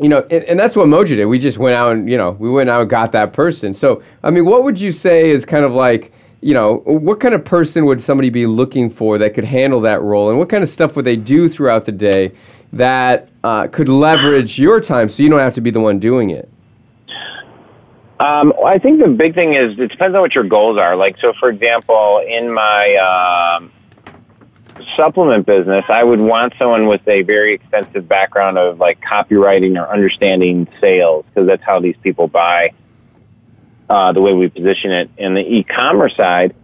[0.00, 1.24] you know, and, and that's what Mojo did.
[1.26, 3.74] We just went out and you know, we went out and got that person.
[3.74, 6.12] So, I mean, what would you say is kind of like
[6.44, 10.02] you know, what kind of person would somebody be looking for that could handle that
[10.02, 12.32] role, and what kind of stuff would they do throughout the day?
[12.72, 16.30] that uh, could leverage your time so you don't have to be the one doing
[16.30, 16.48] it?
[18.18, 20.96] Um, I think the big thing is it depends on what your goals are.
[20.96, 23.72] Like, so for example, in my um,
[24.96, 29.92] supplement business, I would want someone with a very extensive background of like copywriting or
[29.92, 32.70] understanding sales because that's how these people buy
[33.90, 35.10] uh, the way we position it.
[35.18, 36.54] In the e-commerce side,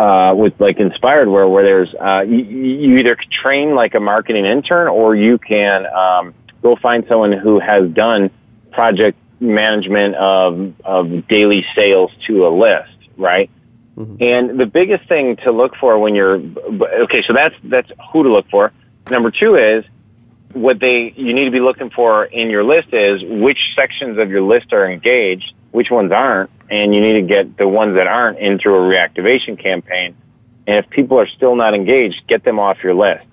[0.00, 4.46] uh, with like Inspired Wear where there's uh, you, you either train like a marketing
[4.46, 8.30] intern or you can um, go find someone who has done
[8.72, 13.50] project management of of daily sales to a list, right?
[13.98, 14.16] Mm-hmm.
[14.20, 16.40] And the biggest thing to look for when you're
[17.02, 18.72] okay, so that's that's who to look for.
[19.10, 19.84] Number two is
[20.54, 24.30] what they you need to be looking for in your list is which sections of
[24.30, 28.06] your list are engaged which ones aren't, and you need to get the ones that
[28.06, 30.16] aren't in through a reactivation campaign.
[30.66, 33.24] And if people are still not engaged, get them off your list.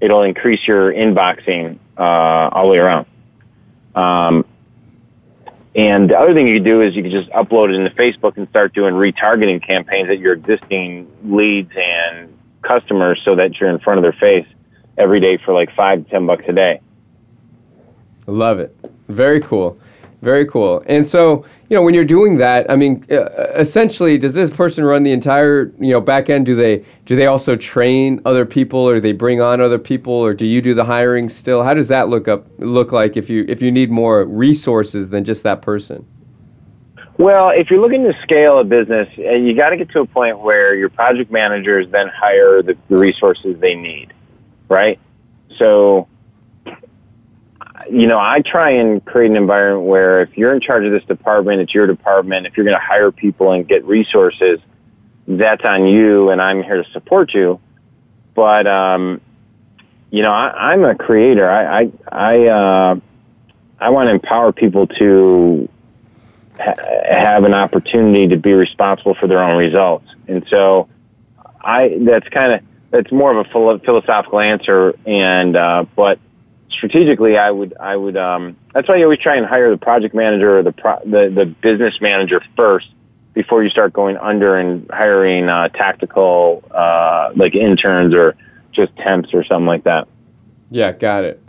[0.00, 3.06] It'll increase your inboxing uh, all the way around.
[3.94, 4.44] Um,
[5.76, 8.36] and the other thing you can do is you can just upload it into Facebook
[8.36, 13.78] and start doing retargeting campaigns at your existing leads and customers so that you're in
[13.80, 14.46] front of their face
[14.96, 16.80] every day for like five to ten bucks a day.
[18.26, 18.76] Love it.
[19.08, 19.76] Very cool.
[20.24, 20.82] Very cool.
[20.86, 23.16] And so, you know, when you're doing that, I mean, uh,
[23.58, 26.46] essentially, does this person run the entire, you know, back end?
[26.46, 30.32] Do they do they also train other people, or they bring on other people, or
[30.32, 31.62] do you do the hiring still?
[31.62, 35.24] How does that look up look like if you if you need more resources than
[35.24, 36.06] just that person?
[37.18, 40.40] Well, if you're looking to scale a business, you got to get to a point
[40.40, 44.12] where your project managers then hire the, the resources they need,
[44.70, 44.98] right?
[45.58, 46.08] So
[47.90, 51.04] you know, I try and create an environment where if you're in charge of this
[51.04, 52.46] department, it's your department.
[52.46, 54.58] If you're going to hire people and get resources,
[55.26, 57.60] that's on you, and I'm here to support you.
[58.34, 59.20] But um,
[60.10, 61.48] you know, I, I'm a creator.
[61.48, 62.96] I I I, uh,
[63.80, 65.68] I want to empower people to
[66.58, 66.74] ha-
[67.08, 70.88] have an opportunity to be responsible for their own results, and so
[71.62, 72.60] I that's kind of
[72.90, 76.18] that's more of a philosophical answer, and uh, but
[76.74, 78.16] strategically, I would, I would.
[78.16, 81.30] Um, that's why you always try and hire the project manager or the pro, the,
[81.34, 82.88] the business manager first
[83.32, 88.36] before you start going under and hiring uh, tactical uh, like interns or
[88.72, 90.06] just temps or something like that.
[90.70, 91.40] Yeah, got it,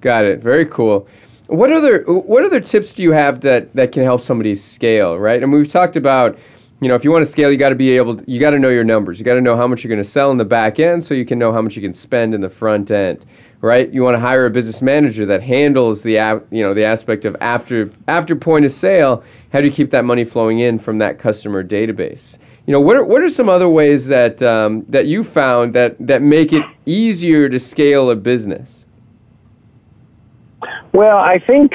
[0.00, 0.40] got it.
[0.40, 1.08] Very cool.
[1.48, 5.18] What other what other tips do you have that that can help somebody scale?
[5.18, 6.38] Right, and we've talked about.
[6.80, 8.16] You know, if you want to scale, you got to be able.
[8.16, 9.18] To, you got to know your numbers.
[9.18, 11.14] You got to know how much you're going to sell in the back end, so
[11.14, 13.24] you can know how much you can spend in the front end
[13.64, 13.88] right?
[13.92, 16.12] You want to hire a business manager that handles the
[16.50, 19.24] you know the aspect of after after point of sale.
[19.52, 22.38] How do you keep that money flowing in from that customer database?
[22.66, 25.96] You know, what are, what are some other ways that um, that you found that
[26.00, 28.86] that make it easier to scale a business?
[30.92, 31.74] Well, I think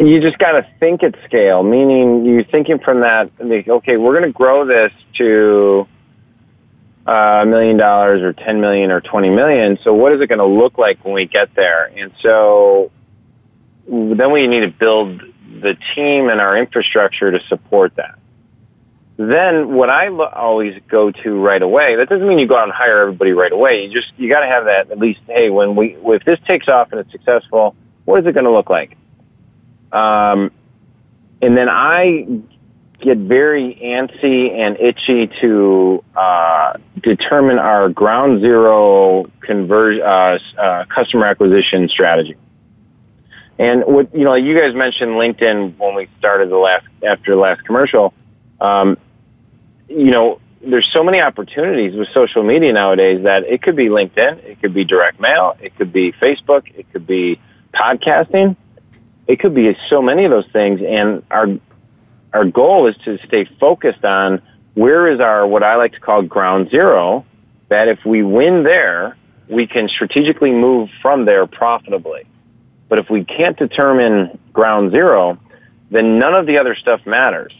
[0.00, 3.30] you just got to think at scale, meaning you're thinking from that.
[3.40, 5.86] okay, we're going to grow this to
[7.06, 9.78] uh, a million dollars or 10 million or 20 million.
[9.84, 11.84] So what is it going to look like when we get there?
[11.94, 12.90] And so
[13.86, 15.20] then we need to build
[15.60, 18.18] the team and our infrastructure to support that.
[19.18, 22.64] Then what I lo- always go to right away, that doesn't mean you go out
[22.64, 23.84] and hire everybody right away.
[23.84, 26.68] You just, you got to have that at least, hey, when we, if this takes
[26.68, 27.76] off and it's successful,
[28.06, 28.96] what is it going to look like?
[29.92, 30.50] Um,
[31.42, 32.26] and then I
[33.04, 41.26] get very antsy and itchy to uh, determine our ground zero conversion uh, uh, customer
[41.26, 42.34] acquisition strategy.
[43.58, 47.40] And what you know, you guys mentioned LinkedIn when we started the last after the
[47.40, 48.12] last commercial.
[48.60, 48.96] Um,
[49.88, 54.38] you know, there's so many opportunities with social media nowadays that it could be LinkedIn,
[54.44, 57.38] it could be direct mail, it could be Facebook, it could be
[57.72, 58.56] podcasting
[59.26, 61.48] it could be so many of those things and our
[62.34, 64.42] our goal is to stay focused on
[64.74, 67.24] where is our, what I like to call ground zero,
[67.68, 69.16] that if we win there,
[69.48, 72.24] we can strategically move from there profitably.
[72.88, 75.38] But if we can't determine ground zero,
[75.90, 77.52] then none of the other stuff matters.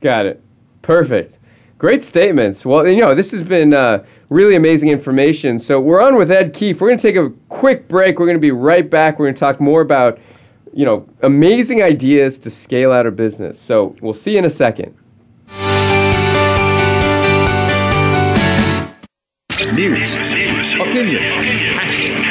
[0.00, 0.42] Got it.
[0.82, 1.38] Perfect.
[1.78, 2.64] Great statements.
[2.64, 5.58] Well, you know, this has been uh, really amazing information.
[5.58, 6.80] So we're on with Ed O'Keefe.
[6.80, 8.18] We're going to take a quick break.
[8.18, 9.18] We're going to be right back.
[9.18, 10.18] We're going to talk more about
[10.76, 13.58] you know, amazing ideas to scale out a business.
[13.58, 14.94] So we'll see you in a second.
[19.74, 20.14] News,
[20.74, 21.18] opinion,
[21.74, 22.22] passion.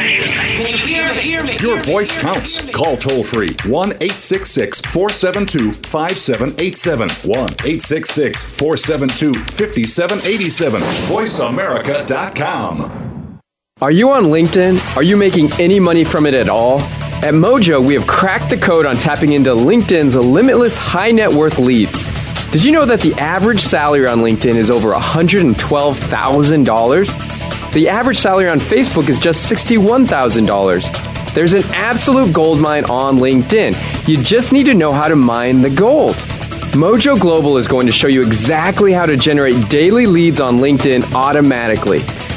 [1.65, 2.65] Your voice counts.
[2.69, 7.09] Call toll free 1 866 472 5787.
[7.27, 10.81] 1 866 472 5787.
[11.07, 13.01] VoiceAmerica.com.
[13.81, 14.95] Are you on LinkedIn?
[14.95, 16.79] Are you making any money from it at all?
[17.25, 21.57] At Mojo, we have cracked the code on tapping into LinkedIn's limitless high net worth
[21.57, 21.93] leads.
[22.51, 27.73] Did you know that the average salary on LinkedIn is over $112,000?
[27.73, 31.33] The average salary on Facebook is just $61,000.
[31.33, 34.07] There's an absolute gold mine on LinkedIn.
[34.07, 36.13] You just need to know how to mine the gold.
[36.77, 41.11] Mojo Global is going to show you exactly how to generate daily leads on LinkedIn
[41.15, 42.03] automatically.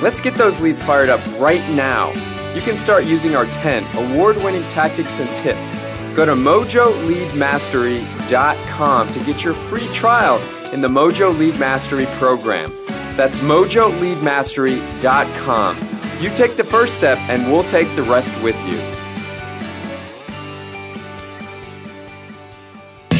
[0.00, 2.08] Let's get those leads fired up right now.
[2.54, 5.76] You can start using our 10 award winning tactics and tips.
[6.16, 10.40] Go to mojoleadmastery.com to get your free trial
[10.72, 12.72] in the Mojo Lead Mastery program.
[13.16, 15.78] That's mojoleadmastery.com.
[16.20, 18.78] You take the first step, and we'll take the rest with you.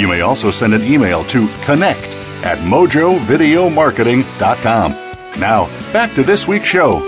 [0.00, 2.02] you may also send an email to connect
[2.42, 4.92] at mojovideomarketing.com.
[5.38, 7.00] Now, back to this week's show.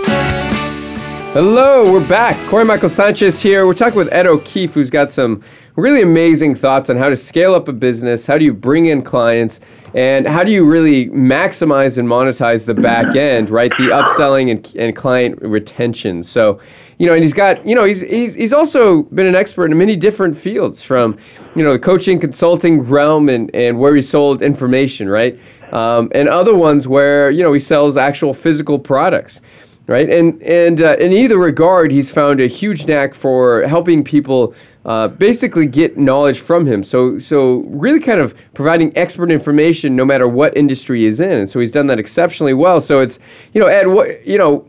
[1.33, 2.37] Hello, we're back.
[2.47, 3.65] Corey Michael Sanchez here.
[3.65, 5.41] We're talking with Ed O'Keefe, who's got some
[5.75, 9.01] really amazing thoughts on how to scale up a business, how do you bring in
[9.01, 9.59] clients,
[9.95, 13.71] and how do you really maximize and monetize the back end, right?
[13.71, 16.21] The upselling and, and client retention.
[16.21, 16.59] So,
[17.03, 19.77] you know, and he's got, you know, he's, he's, he's also been an expert in
[19.77, 21.17] many different fields from,
[21.53, 25.37] you know, the coaching, consulting realm and, and where he sold information, right?
[25.73, 29.41] Um, and other ones where, you know, he sells actual physical products
[29.87, 30.09] right?
[30.09, 35.09] And and uh, in either regard, he's found a huge knack for helping people uh,
[35.09, 36.85] basically get knowledge from him.
[36.85, 41.33] So so really kind of providing expert information no matter what industry he's in.
[41.33, 42.79] And so he's done that exceptionally well.
[42.79, 43.19] So it's
[43.53, 44.65] you know Ed, what you know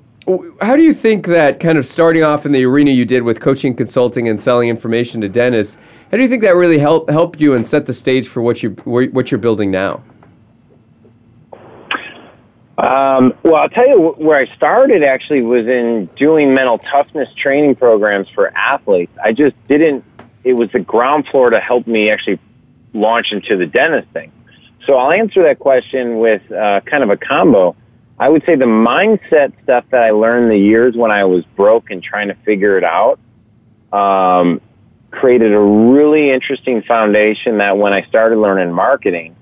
[0.60, 3.40] how do you think that kind of starting off in the arena you did with
[3.40, 5.76] coaching, consulting, and selling information to dentists?
[6.10, 8.62] How do you think that really helped helped you and set the stage for what
[8.62, 10.02] you what you're building now?
[12.76, 17.76] Um, well, I'll tell you where I started actually was in doing mental toughness training
[17.76, 19.12] programs for athletes.
[19.22, 20.04] I just didn't.
[20.42, 22.38] It was the ground floor to help me actually
[22.92, 24.32] launch into the dentist thing.
[24.86, 27.76] So I'll answer that question with uh, kind of a combo.
[28.24, 31.90] I would say the mindset stuff that I learned the years when I was broke
[31.90, 33.18] and trying to figure it out
[33.92, 34.62] um,
[35.10, 39.36] created a really interesting foundation that when I started learning marketing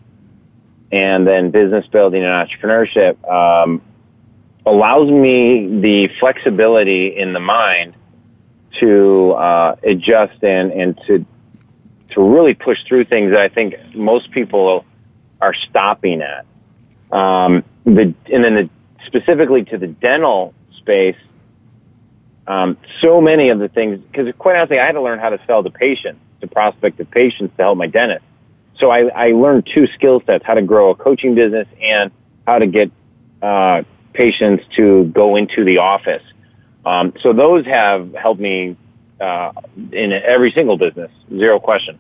[0.90, 3.82] and then business building and entrepreneurship um,
[4.66, 7.94] allows me the flexibility in the mind
[8.80, 11.24] to uh, adjust and, and to
[12.14, 14.84] to really push through things that I think most people
[15.40, 16.46] are stopping at.
[17.12, 18.70] Um, the, and then the,
[19.06, 21.16] specifically to the dental space,
[22.46, 25.38] um, so many of the things, because quite honestly, I had to learn how to
[25.46, 28.24] sell to patients, to prospect to patients to help my dentist.
[28.78, 32.10] So I, I learned two skill sets, how to grow a coaching business and
[32.46, 32.90] how to get
[33.42, 33.82] uh,
[34.14, 36.22] patients to go into the office.
[36.84, 38.76] Um, so those have helped me
[39.20, 39.52] uh,
[39.92, 41.98] in every single business, zero question.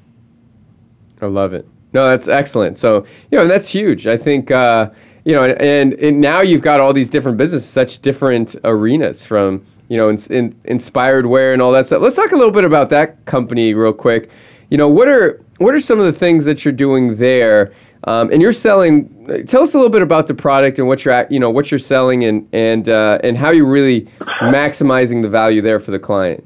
[1.20, 1.68] I love it.
[1.92, 2.78] No, that's excellent.
[2.78, 4.06] So, you know, that's huge.
[4.06, 4.90] I think, uh,
[5.24, 9.64] you know, and, and now you've got all these different businesses, such different arenas from,
[9.88, 12.00] you know, in, in, inspired wear and all that stuff.
[12.02, 14.30] Let's talk a little bit about that company real quick.
[14.70, 17.72] You know, what are what are some of the things that you're doing there?
[18.04, 19.06] Um, and you're selling.
[19.30, 21.70] Uh, tell us a little bit about the product and what you're you know what
[21.70, 24.02] you're selling and and uh, and how you're really
[24.40, 26.42] maximizing the value there for the client.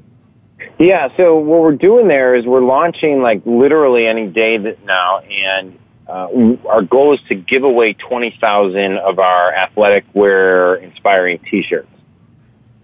[0.79, 5.19] Yeah, so what we're doing there is we're launching like literally any day that now,
[5.19, 6.29] and uh,
[6.69, 11.89] our goal is to give away 20,000 of our athletic wear inspiring t-shirts.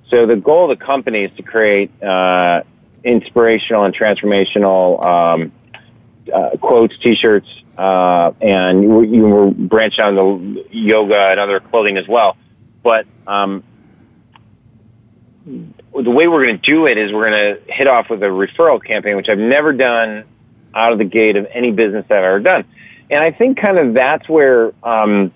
[0.10, 2.64] So the goal of the company is to create uh,
[3.04, 5.52] inspirational and transformational um,
[6.34, 12.38] uh, quotes, t-shirts, uh, and we're branching out into yoga and other clothing as well.
[12.82, 13.64] But um,
[16.02, 18.28] the way we're going to do it is we're going to hit off with a
[18.28, 20.26] referral campaign, which I've never done
[20.74, 22.66] out of the gate of any business I've ever done.
[23.12, 25.32] And I think kind of that's where, um,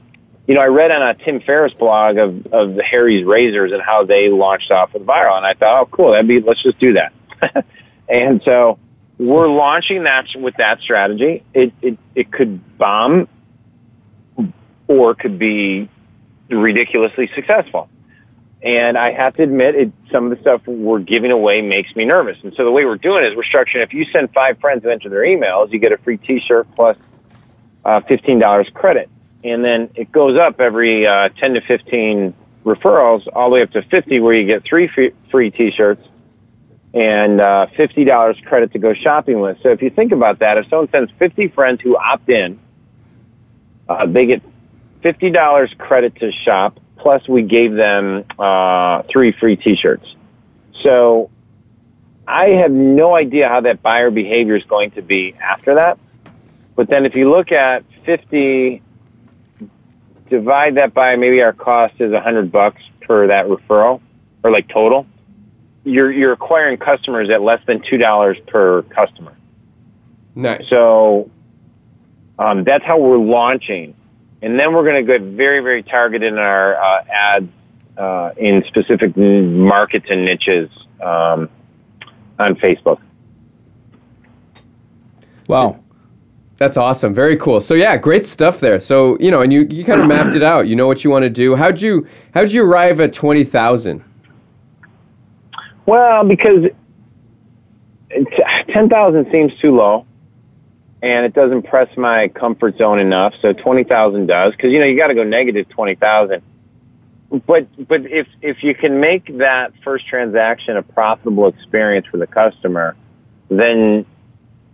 [0.47, 3.81] you know, I read on a Tim Ferriss blog of, of the Harry's Razors and
[3.81, 5.37] how they launched off with viral.
[5.37, 7.11] And I thought, oh, cool, that'd be, let's just do that.
[8.09, 8.79] and so
[9.19, 11.43] we're launching that with that strategy.
[11.53, 13.27] It, it, it could bomb
[14.87, 15.87] or it could be
[16.49, 17.89] ridiculously successful.
[18.61, 22.05] And I have to admit, it, some of the stuff we're giving away makes me
[22.05, 22.37] nervous.
[22.43, 23.83] And so the way we're doing it is we're structuring.
[23.83, 26.97] If you send five friends and enter their emails, you get a free T-shirt plus
[27.85, 29.09] uh, fifteen dollars credit,
[29.45, 32.33] and then it goes up every uh, ten to fifteen
[32.65, 34.89] referrals, all the way up to fifty, where you get three
[35.31, 36.05] free, T-shirts
[36.93, 39.59] and uh, fifty dollars credit to go shopping with.
[39.61, 42.59] So if you think about that, if someone sends fifty friends who opt in,
[43.87, 44.41] uh, they get
[45.03, 50.15] fifty dollars credit to shop Plus, we gave them uh, three free T-shirts.
[50.81, 51.29] So
[52.27, 55.97] I have no idea how that buyer behavior is going to be after that.
[56.75, 58.81] But then, if you look at 50,
[60.29, 63.99] divide that by maybe our cost is 100 bucks per that referral,
[64.43, 65.05] or like total.
[65.85, 69.33] You're you're acquiring customers at less than two dollars per customer.
[70.35, 70.67] Nice.
[70.67, 71.31] So
[72.37, 73.95] um, that's how we're launching
[74.41, 77.49] and then we're going to get very, very targeted in our uh, ads
[77.97, 80.69] uh, in specific markets and niches
[81.01, 81.49] um,
[82.37, 83.01] on Facebook.
[85.47, 85.79] Wow.
[86.59, 87.13] That's awesome.
[87.13, 87.61] Very cool.
[87.61, 88.79] So yeah, great stuff there.
[88.79, 90.67] So, you know, and you, you kind of mapped it out.
[90.67, 91.55] You know what you want to do.
[91.55, 94.03] How'd you how'd you arrive at twenty thousand?
[95.85, 96.63] Well, because
[98.73, 100.06] ten thousand seems too low
[101.01, 103.33] and it doesn't press my comfort zone enough.
[103.41, 106.41] So 20,000 does because you know you got to go negative 20,000.
[107.45, 112.27] But but if if you can make that first transaction a profitable experience for the
[112.27, 112.95] customer,
[113.49, 114.05] then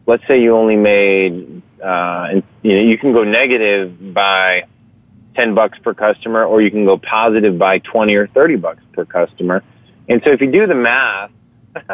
[0.06, 4.66] let's say you only made uh, and, you know you can go negative by
[5.36, 9.04] 10 bucks per customer or you can go positive by 20 or 30 bucks per
[9.04, 9.64] customer.
[10.08, 11.32] And so if you do the math,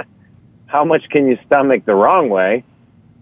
[0.65, 2.65] how much can you stomach the wrong way?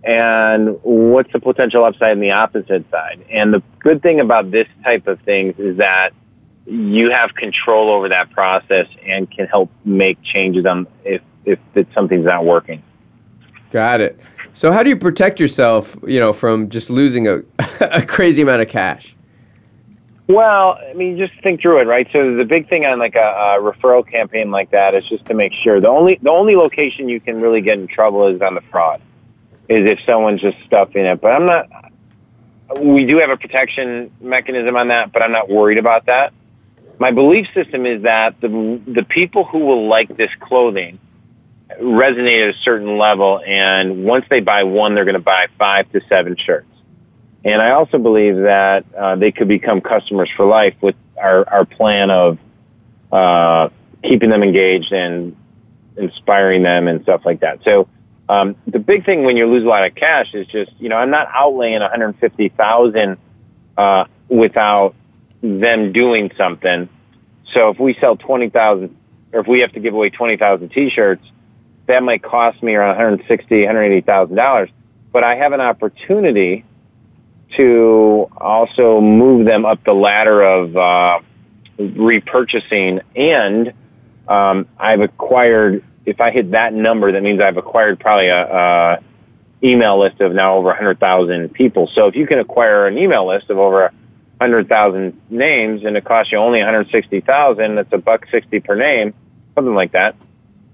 [0.08, 3.20] and what's the potential upside and the opposite side?
[3.30, 6.12] And the good thing about this type of things is that
[6.66, 11.60] you have control over that process and can help make changes on if if
[11.94, 12.82] something's not working.
[13.72, 14.18] Got it.
[14.54, 17.42] So how do you protect yourself, you know, from just losing a,
[17.82, 19.14] a crazy amount of cash?
[20.28, 22.08] Well, I mean, just think through it, right?
[22.12, 23.20] So the big thing on like a,
[23.60, 27.10] a, referral campaign like that is just to make sure the only the only location
[27.10, 29.02] you can really get in trouble is on the fraud
[29.70, 31.22] is if someone's just stuffing it.
[31.22, 31.70] But I'm not.
[32.82, 36.34] We do have a protection mechanism on that, but I'm not worried about that.
[37.00, 41.00] My belief system is that the the people who will like this clothing
[41.82, 45.92] resonate at a certain level, and once they buy one, they're going to buy five
[45.92, 46.66] to seven shirts.
[47.46, 51.66] And I also believe that uh, they could become customers for life with our our
[51.66, 52.38] plan of
[53.12, 53.70] uh,
[54.04, 55.36] keeping them engaged and
[55.98, 57.60] inspiring them and stuff like that.
[57.64, 57.88] So
[58.30, 60.98] um, the big thing when you lose a lot of cash is just, you know,
[60.98, 63.18] I'm not outlaying 150,000
[63.78, 64.96] uh, without
[65.42, 66.90] them doing something.
[67.54, 68.94] So if we sell 20,000
[69.34, 71.24] or if we have to give away 20,000 t-shirts,
[71.88, 74.70] that might cost me around 160, 180,000 dollars.
[75.14, 76.66] But I have an opportunity
[77.56, 81.20] to also move them up the ladder of uh,
[81.80, 83.74] repurchasing, and
[84.28, 89.00] um, I've acquired if I hit that number, that means I've acquired probably a, a
[89.62, 91.92] email list of now over 100,000 people.
[91.94, 93.92] So if you can acquire an email list of over
[94.38, 99.14] 100,000 names and it costs you only 160,000, that's a buck 60 per name,
[99.56, 100.16] something like that.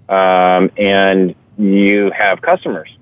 [0.07, 2.95] Um, and you have customers.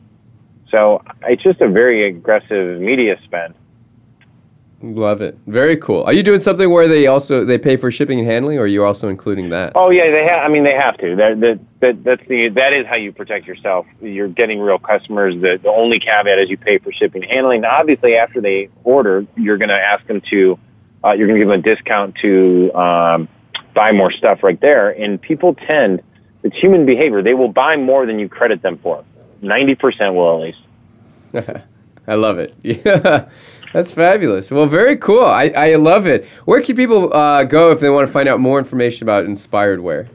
[0.70, 3.56] So it's just a very aggressive media spend.
[4.84, 5.38] Love it.
[5.46, 6.04] Very cool.
[6.06, 8.68] Are you doing something where they also they pay for shipping and handling, or are
[8.68, 9.74] you also including that?
[9.76, 10.40] Oh yeah, they have.
[10.44, 11.16] I mean, they have to.
[11.18, 13.86] That, that, that's the that is how you protect yourself.
[14.02, 15.36] You're getting real customers.
[15.36, 17.64] The the only caveat is you pay for shipping and handling.
[17.64, 20.58] obviously, after they order, you're going to ask them to,
[21.04, 23.28] uh, you're going to give them a discount to um,
[23.76, 24.90] buy more stuff right there.
[24.90, 26.02] And people tend,
[26.42, 27.22] it's human behavior.
[27.22, 29.06] They will buy more than you credit them for.
[29.44, 30.68] Ninety percent will at least.
[32.08, 32.56] I love it.
[32.64, 33.28] Yeah.
[33.74, 34.50] That's fabulous.
[34.52, 35.24] Well, very cool.
[35.24, 36.26] I, I love it.
[36.46, 39.80] Where can people uh, go if they want to find out more information about Inspired
[39.80, 40.10] Wear?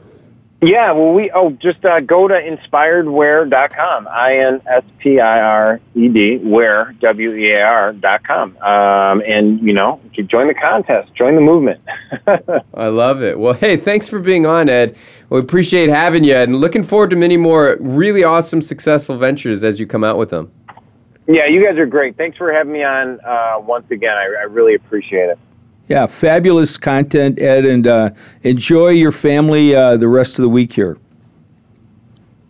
[0.59, 8.57] Yeah, well, we, oh, just uh, go to inspiredwear.com, I-N-S-P-I-R-E-D, wear, W-E-A-R, dot com.
[8.57, 11.79] Um, and, you know, join the contest, join the movement.
[12.73, 13.37] I love it.
[13.37, 14.95] Well, hey, thanks for being on, Ed.
[15.29, 19.79] We appreciate having you, and looking forward to many more really awesome, successful ventures as
[19.79, 20.51] you come out with them.
[21.27, 22.15] Yeah, you guys are great.
[22.15, 24.15] Thanks for having me on uh, once again.
[24.17, 25.37] I, I, really appreciate it.
[25.89, 28.09] Yeah, fabulous content, Ed, and uh,
[28.43, 30.97] enjoy your family uh, the rest of the week here.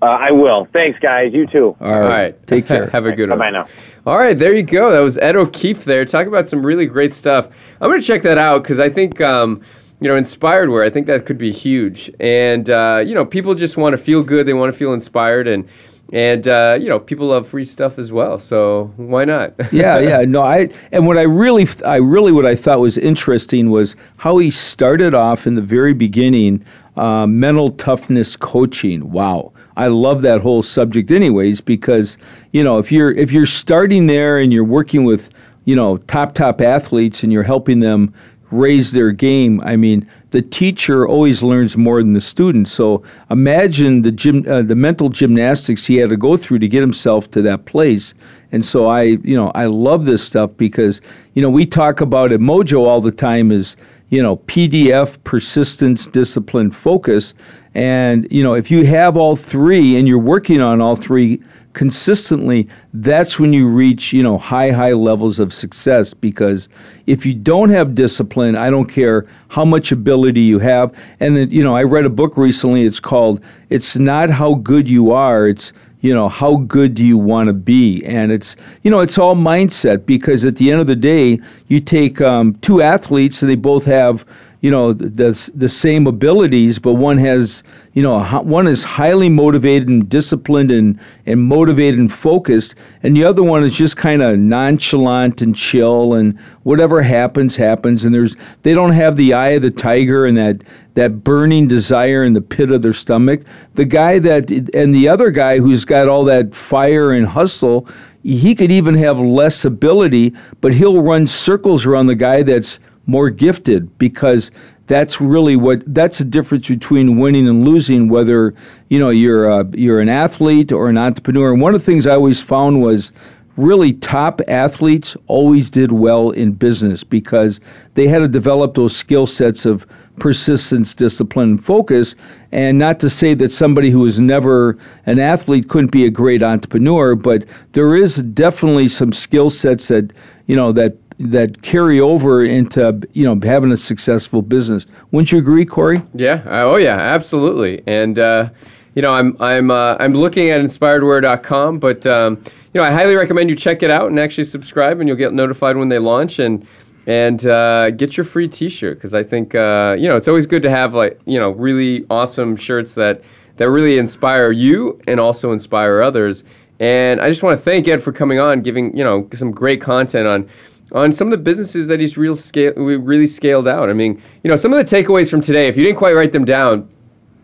[0.01, 0.65] Uh, I will.
[0.73, 1.33] Thanks, guys.
[1.33, 1.75] You too.
[1.81, 2.01] All right.
[2.01, 2.47] All right.
[2.47, 2.87] Take care.
[2.91, 3.39] Have a good one.
[3.39, 3.67] Bye now.
[4.05, 4.91] All right, there you go.
[4.91, 6.05] That was Ed O'Keefe there.
[6.05, 7.47] Talk about some really great stuff.
[7.81, 9.19] I'm going to check that out because I think.
[9.19, 9.61] Um,
[9.99, 10.83] you know, inspired wear.
[10.83, 12.11] I think that could be huge.
[12.19, 14.45] And, uh, you know, people just want to feel good.
[14.45, 15.47] They want to feel inspired.
[15.47, 15.67] And
[16.13, 20.21] and uh, you know people love free stuff as well so why not yeah yeah
[20.21, 24.37] no i and what i really i really what i thought was interesting was how
[24.37, 26.63] he started off in the very beginning
[26.95, 32.17] uh, mental toughness coaching wow i love that whole subject anyways because
[32.53, 35.29] you know if you're if you're starting there and you're working with
[35.65, 38.13] you know top top athletes and you're helping them
[38.51, 39.61] raise their game.
[39.61, 42.67] I mean, the teacher always learns more than the student.
[42.67, 46.81] So imagine the gym, uh, the mental gymnastics he had to go through to get
[46.81, 48.13] himself to that place.
[48.51, 51.01] And so I, you know, I love this stuff because
[51.33, 52.39] you know we talk about it.
[52.41, 53.75] Mojo all the time is
[54.09, 57.33] you know PDF, persistence, discipline, focus.
[57.73, 61.41] And you know if you have all three and you're working on all three
[61.77, 66.67] consistently, that's when you reach, you know, high, high levels of success because
[67.05, 70.91] if you don't have discipline, I don't care how much ability you have.
[71.19, 74.87] And, it, you know, I read a book recently, it's called It's Not How Good
[74.87, 75.71] You Are, it's
[76.01, 79.33] you know how good do you want to be and it's you know it's all
[79.35, 83.55] mindset because at the end of the day you take um, two athletes and they
[83.55, 84.23] both have
[84.67, 87.63] you know the the same abilities, but one has
[87.93, 93.23] you know one is highly motivated and disciplined and and motivated and focused, and the
[93.23, 98.03] other one is just kind of nonchalant and chill and whatever happens happens.
[98.03, 100.61] And there's they don't have the eye of the tiger and that
[100.95, 103.43] that burning desire in the pit of their stomach.
[103.75, 107.87] The guy that and the other guy who's got all that fire and hustle,
[108.21, 113.29] he could even have less ability, but he'll run circles around the guy that's more
[113.29, 114.51] gifted because
[114.85, 118.53] that's really what that's the difference between winning and losing whether
[118.89, 121.85] you know you're a, uh, you're an athlete or an entrepreneur and one of the
[121.85, 123.11] things i always found was
[123.55, 127.59] really top athletes always did well in business because
[127.95, 129.87] they had to develop those skill sets of
[130.19, 132.15] persistence, discipline, and focus.
[132.51, 134.75] And not to say that somebody who was never
[135.07, 140.11] an athlete couldn't be a great entrepreneur, but there is definitely some skill sets that
[140.47, 144.85] you know that that carry over into you know having a successful business.
[145.11, 146.01] Wouldn't you agree, Corey?
[146.13, 146.43] Yeah.
[146.45, 146.95] oh yeah.
[146.95, 147.81] Absolutely.
[147.87, 148.49] And uh,
[148.95, 152.41] you know, I'm I'm uh, I'm looking at inspiredwear.com, but um,
[152.73, 155.33] you know, I highly recommend you check it out and actually subscribe, and you'll get
[155.33, 156.65] notified when they launch and
[157.07, 160.61] and uh, get your free T-shirt because I think uh, you know it's always good
[160.63, 163.21] to have like you know really awesome shirts that
[163.57, 166.43] that really inspire you and also inspire others.
[166.79, 169.81] And I just want to thank Ed for coming on, giving you know some great
[169.81, 170.47] content on
[170.93, 173.89] on some of the businesses that he's real scale, we really scaled out.
[173.89, 176.31] I mean, you know, some of the takeaways from today, if you didn't quite write
[176.31, 176.89] them down,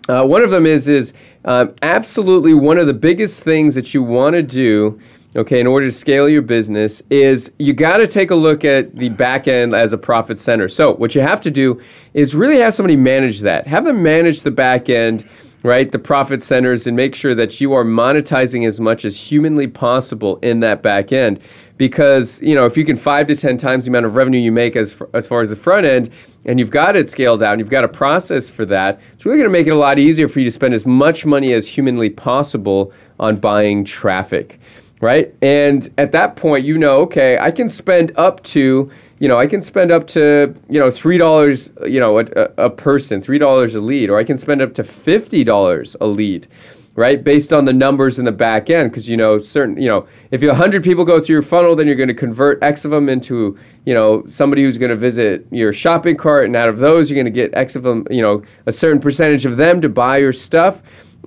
[0.10, 1.14] uh, one of them is is
[1.46, 5.00] uh, absolutely one of the biggest things that you want to do.
[5.36, 8.96] Okay, in order to scale your business, is you got to take a look at
[8.96, 10.68] the back end as a profit center.
[10.70, 11.82] So what you have to do
[12.14, 13.66] is really have somebody manage that.
[13.66, 15.28] Have them manage the back end
[15.64, 19.66] right the profit centers and make sure that you are monetizing as much as humanly
[19.66, 21.40] possible in that back end
[21.78, 24.52] because you know if you can five to ten times the amount of revenue you
[24.52, 26.10] make as as far as the front end,
[26.46, 29.38] and you've got it scaled out, and you've got a process for that, it's really
[29.38, 31.68] going to make it a lot easier for you to spend as much money as
[31.68, 34.60] humanly possible on buying traffic,
[35.02, 35.34] right?
[35.42, 39.48] And at that point, you know, okay, I can spend up to you know, I
[39.48, 42.24] can spend up to you know three dollars, you know, a,
[42.58, 46.08] a person, three dollars a lead, or I can spend up to fifty dollars a
[46.08, 46.48] lead
[46.96, 47.24] right?
[47.24, 50.42] Based on the numbers in the back end, because you know certain, you know, if
[50.42, 53.10] you 100 people go through your funnel, then you're going to convert X of them
[53.10, 57.10] into, you know, somebody who's going to visit your shopping cart, and out of those,
[57.10, 59.90] you're going to get X of them, you know, a certain percentage of them to
[59.90, 60.82] buy your stuff.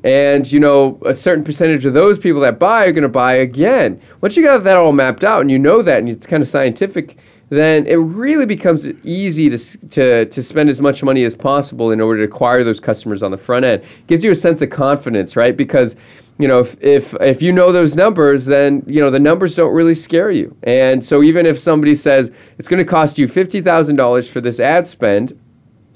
[0.05, 3.33] And you know, a certain percentage of those people that buy are going to buy
[3.35, 4.01] again.
[4.21, 6.49] Once you got that all mapped out and you know that, and it's kind of
[6.49, 7.17] scientific,
[7.49, 12.01] then it really becomes easy to, to, to spend as much money as possible in
[12.01, 13.83] order to acquire those customers on the front end.
[14.09, 15.57] Gives you a sense of confidence, right?
[15.57, 15.95] Because
[16.39, 19.73] you know, if, if if you know those numbers, then you know the numbers don't
[19.73, 20.55] really scare you.
[20.65, 24.43] And so even if somebody says it's going to cost you fifty thousand dollars for
[24.43, 25.33] this ad spend,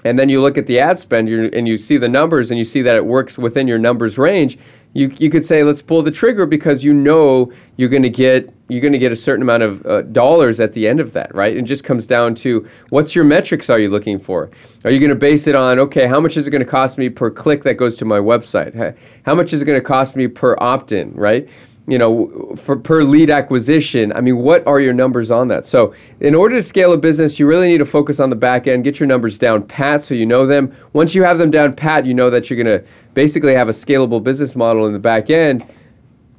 [0.03, 2.65] and then you look at the ad spend and you see the numbers and you
[2.65, 4.57] see that it works within your numbers range,
[4.93, 8.53] you, you could say let's pull the trigger because you know you're going to get
[8.69, 11.33] you're going to get a certain amount of uh, dollars at the end of that
[11.35, 14.51] right it just comes down to what's your metrics are you looking for
[14.85, 16.99] are you going to base it on okay how much is it going to cost
[16.99, 20.17] me per click that goes to my website how much is it going to cost
[20.17, 21.49] me per opt-in right
[21.87, 25.95] you know for per lead acquisition i mean what are your numbers on that so
[26.21, 28.85] in order to scale a business you really need to focus on the back end
[28.85, 32.05] get your numbers down pat so you know them once you have them down pat
[32.05, 32.85] you know that you're going to
[33.15, 35.65] basically have a scalable business model in the back end,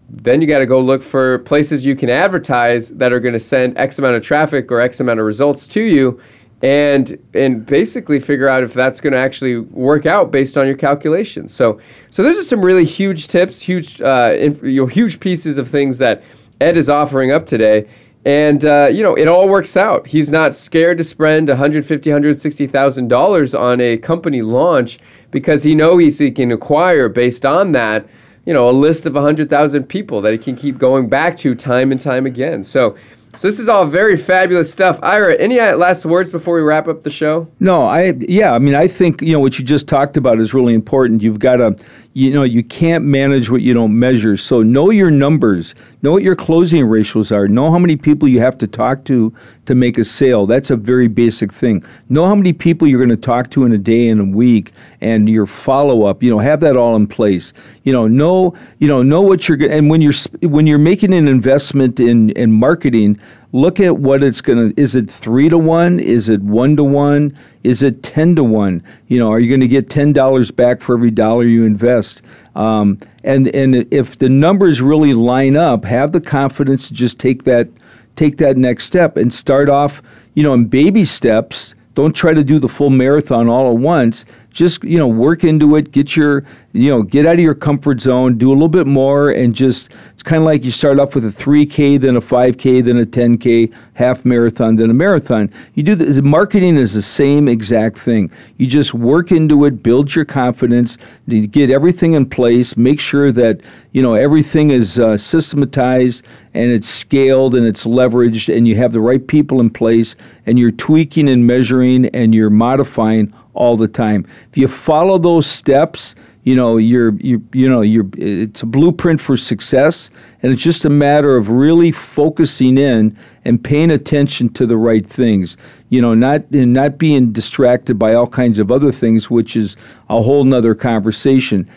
[0.10, 3.40] then you got to go look for places you can advertise that are going to
[3.40, 6.20] send X amount of traffic or X amount of results to you
[6.64, 10.76] and and basically figure out if that's going to actually work out based on your
[10.76, 11.54] calculations.
[11.54, 11.80] So
[12.12, 15.70] so those are some really huge tips, huge uh, inf- you know, huge pieces of
[15.70, 16.22] things that
[16.60, 17.88] Ed is offering up today.
[18.24, 20.06] And, uh, you know, it all works out.
[20.08, 25.00] He's not scared to spend $150,000, $160,000 on a company launch
[25.32, 28.06] because he knows he can acquire, based on that,
[28.46, 31.92] you know, a list of 100,000 people that he can keep going back to time
[31.92, 32.64] and time again.
[32.64, 32.96] So,
[33.38, 35.00] so this is all very fabulous stuff.
[35.02, 37.48] Ira, any uh, last words before we wrap up the show?
[37.62, 40.54] No, I yeah, I mean I think, you know, what you just talked about is
[40.54, 41.22] really important.
[41.22, 41.76] You've got to
[42.14, 46.24] you know you can't manage what you don't measure so know your numbers know what
[46.24, 49.34] your closing ratios are know how many people you have to talk to
[49.66, 53.10] to make a sale that's a very basic thing know how many people you're going
[53.10, 56.40] to talk to in a day and a week and your follow up you know
[56.40, 57.54] have that all in place
[57.84, 61.28] you know know you know know what you're and when you're when you're making an
[61.28, 63.18] investment in in marketing
[63.54, 66.84] look at what it's going to is it 3 to 1 is it 1 to
[66.84, 70.82] 1 is it 10 to 1 you know are you going to get $10 back
[70.82, 72.22] for every dollar you invest
[72.56, 77.44] um, and and if the numbers really line up have the confidence to just take
[77.44, 77.68] that
[78.16, 80.02] take that next step and start off
[80.34, 84.24] you know in baby steps don't try to do the full marathon all at once
[84.52, 86.44] just you know work into it get your
[86.74, 89.90] you know get out of your comfort zone do a little bit more and just
[90.14, 93.06] it's kind of like you start off with a 3k then a 5k then a
[93.06, 98.30] 10k half marathon then a marathon you do the marketing is the same exact thing
[98.58, 100.98] you just work into it build your confidence
[101.28, 103.62] you get everything in place make sure that
[103.94, 106.24] you know everything is uh, systematized
[106.54, 110.60] and it's scaled and it's leveraged and you have the right people in place and
[110.60, 114.26] you're tweaking and measuring and you're modifying all the time.
[114.52, 119.22] If you follow those steps, you know you're you you know you're it's a blueprint
[119.22, 120.10] for success,
[120.42, 125.06] and it's just a matter of really focusing in and paying attention to the right
[125.08, 125.56] things.
[125.90, 129.78] You know, not and not being distracted by all kinds of other things, which is
[130.10, 131.70] a whole nother conversation.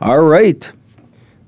[0.00, 0.70] All right.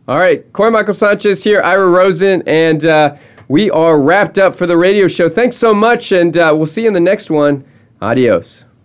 [0.08, 3.16] All right, Corey Michael Sanchez here, Ira Rosen, and uh,
[3.46, 5.28] we are wrapped up for the radio show.
[5.28, 7.64] Thanks so much, and uh, we'll see you in the next one.
[8.02, 8.64] Adios.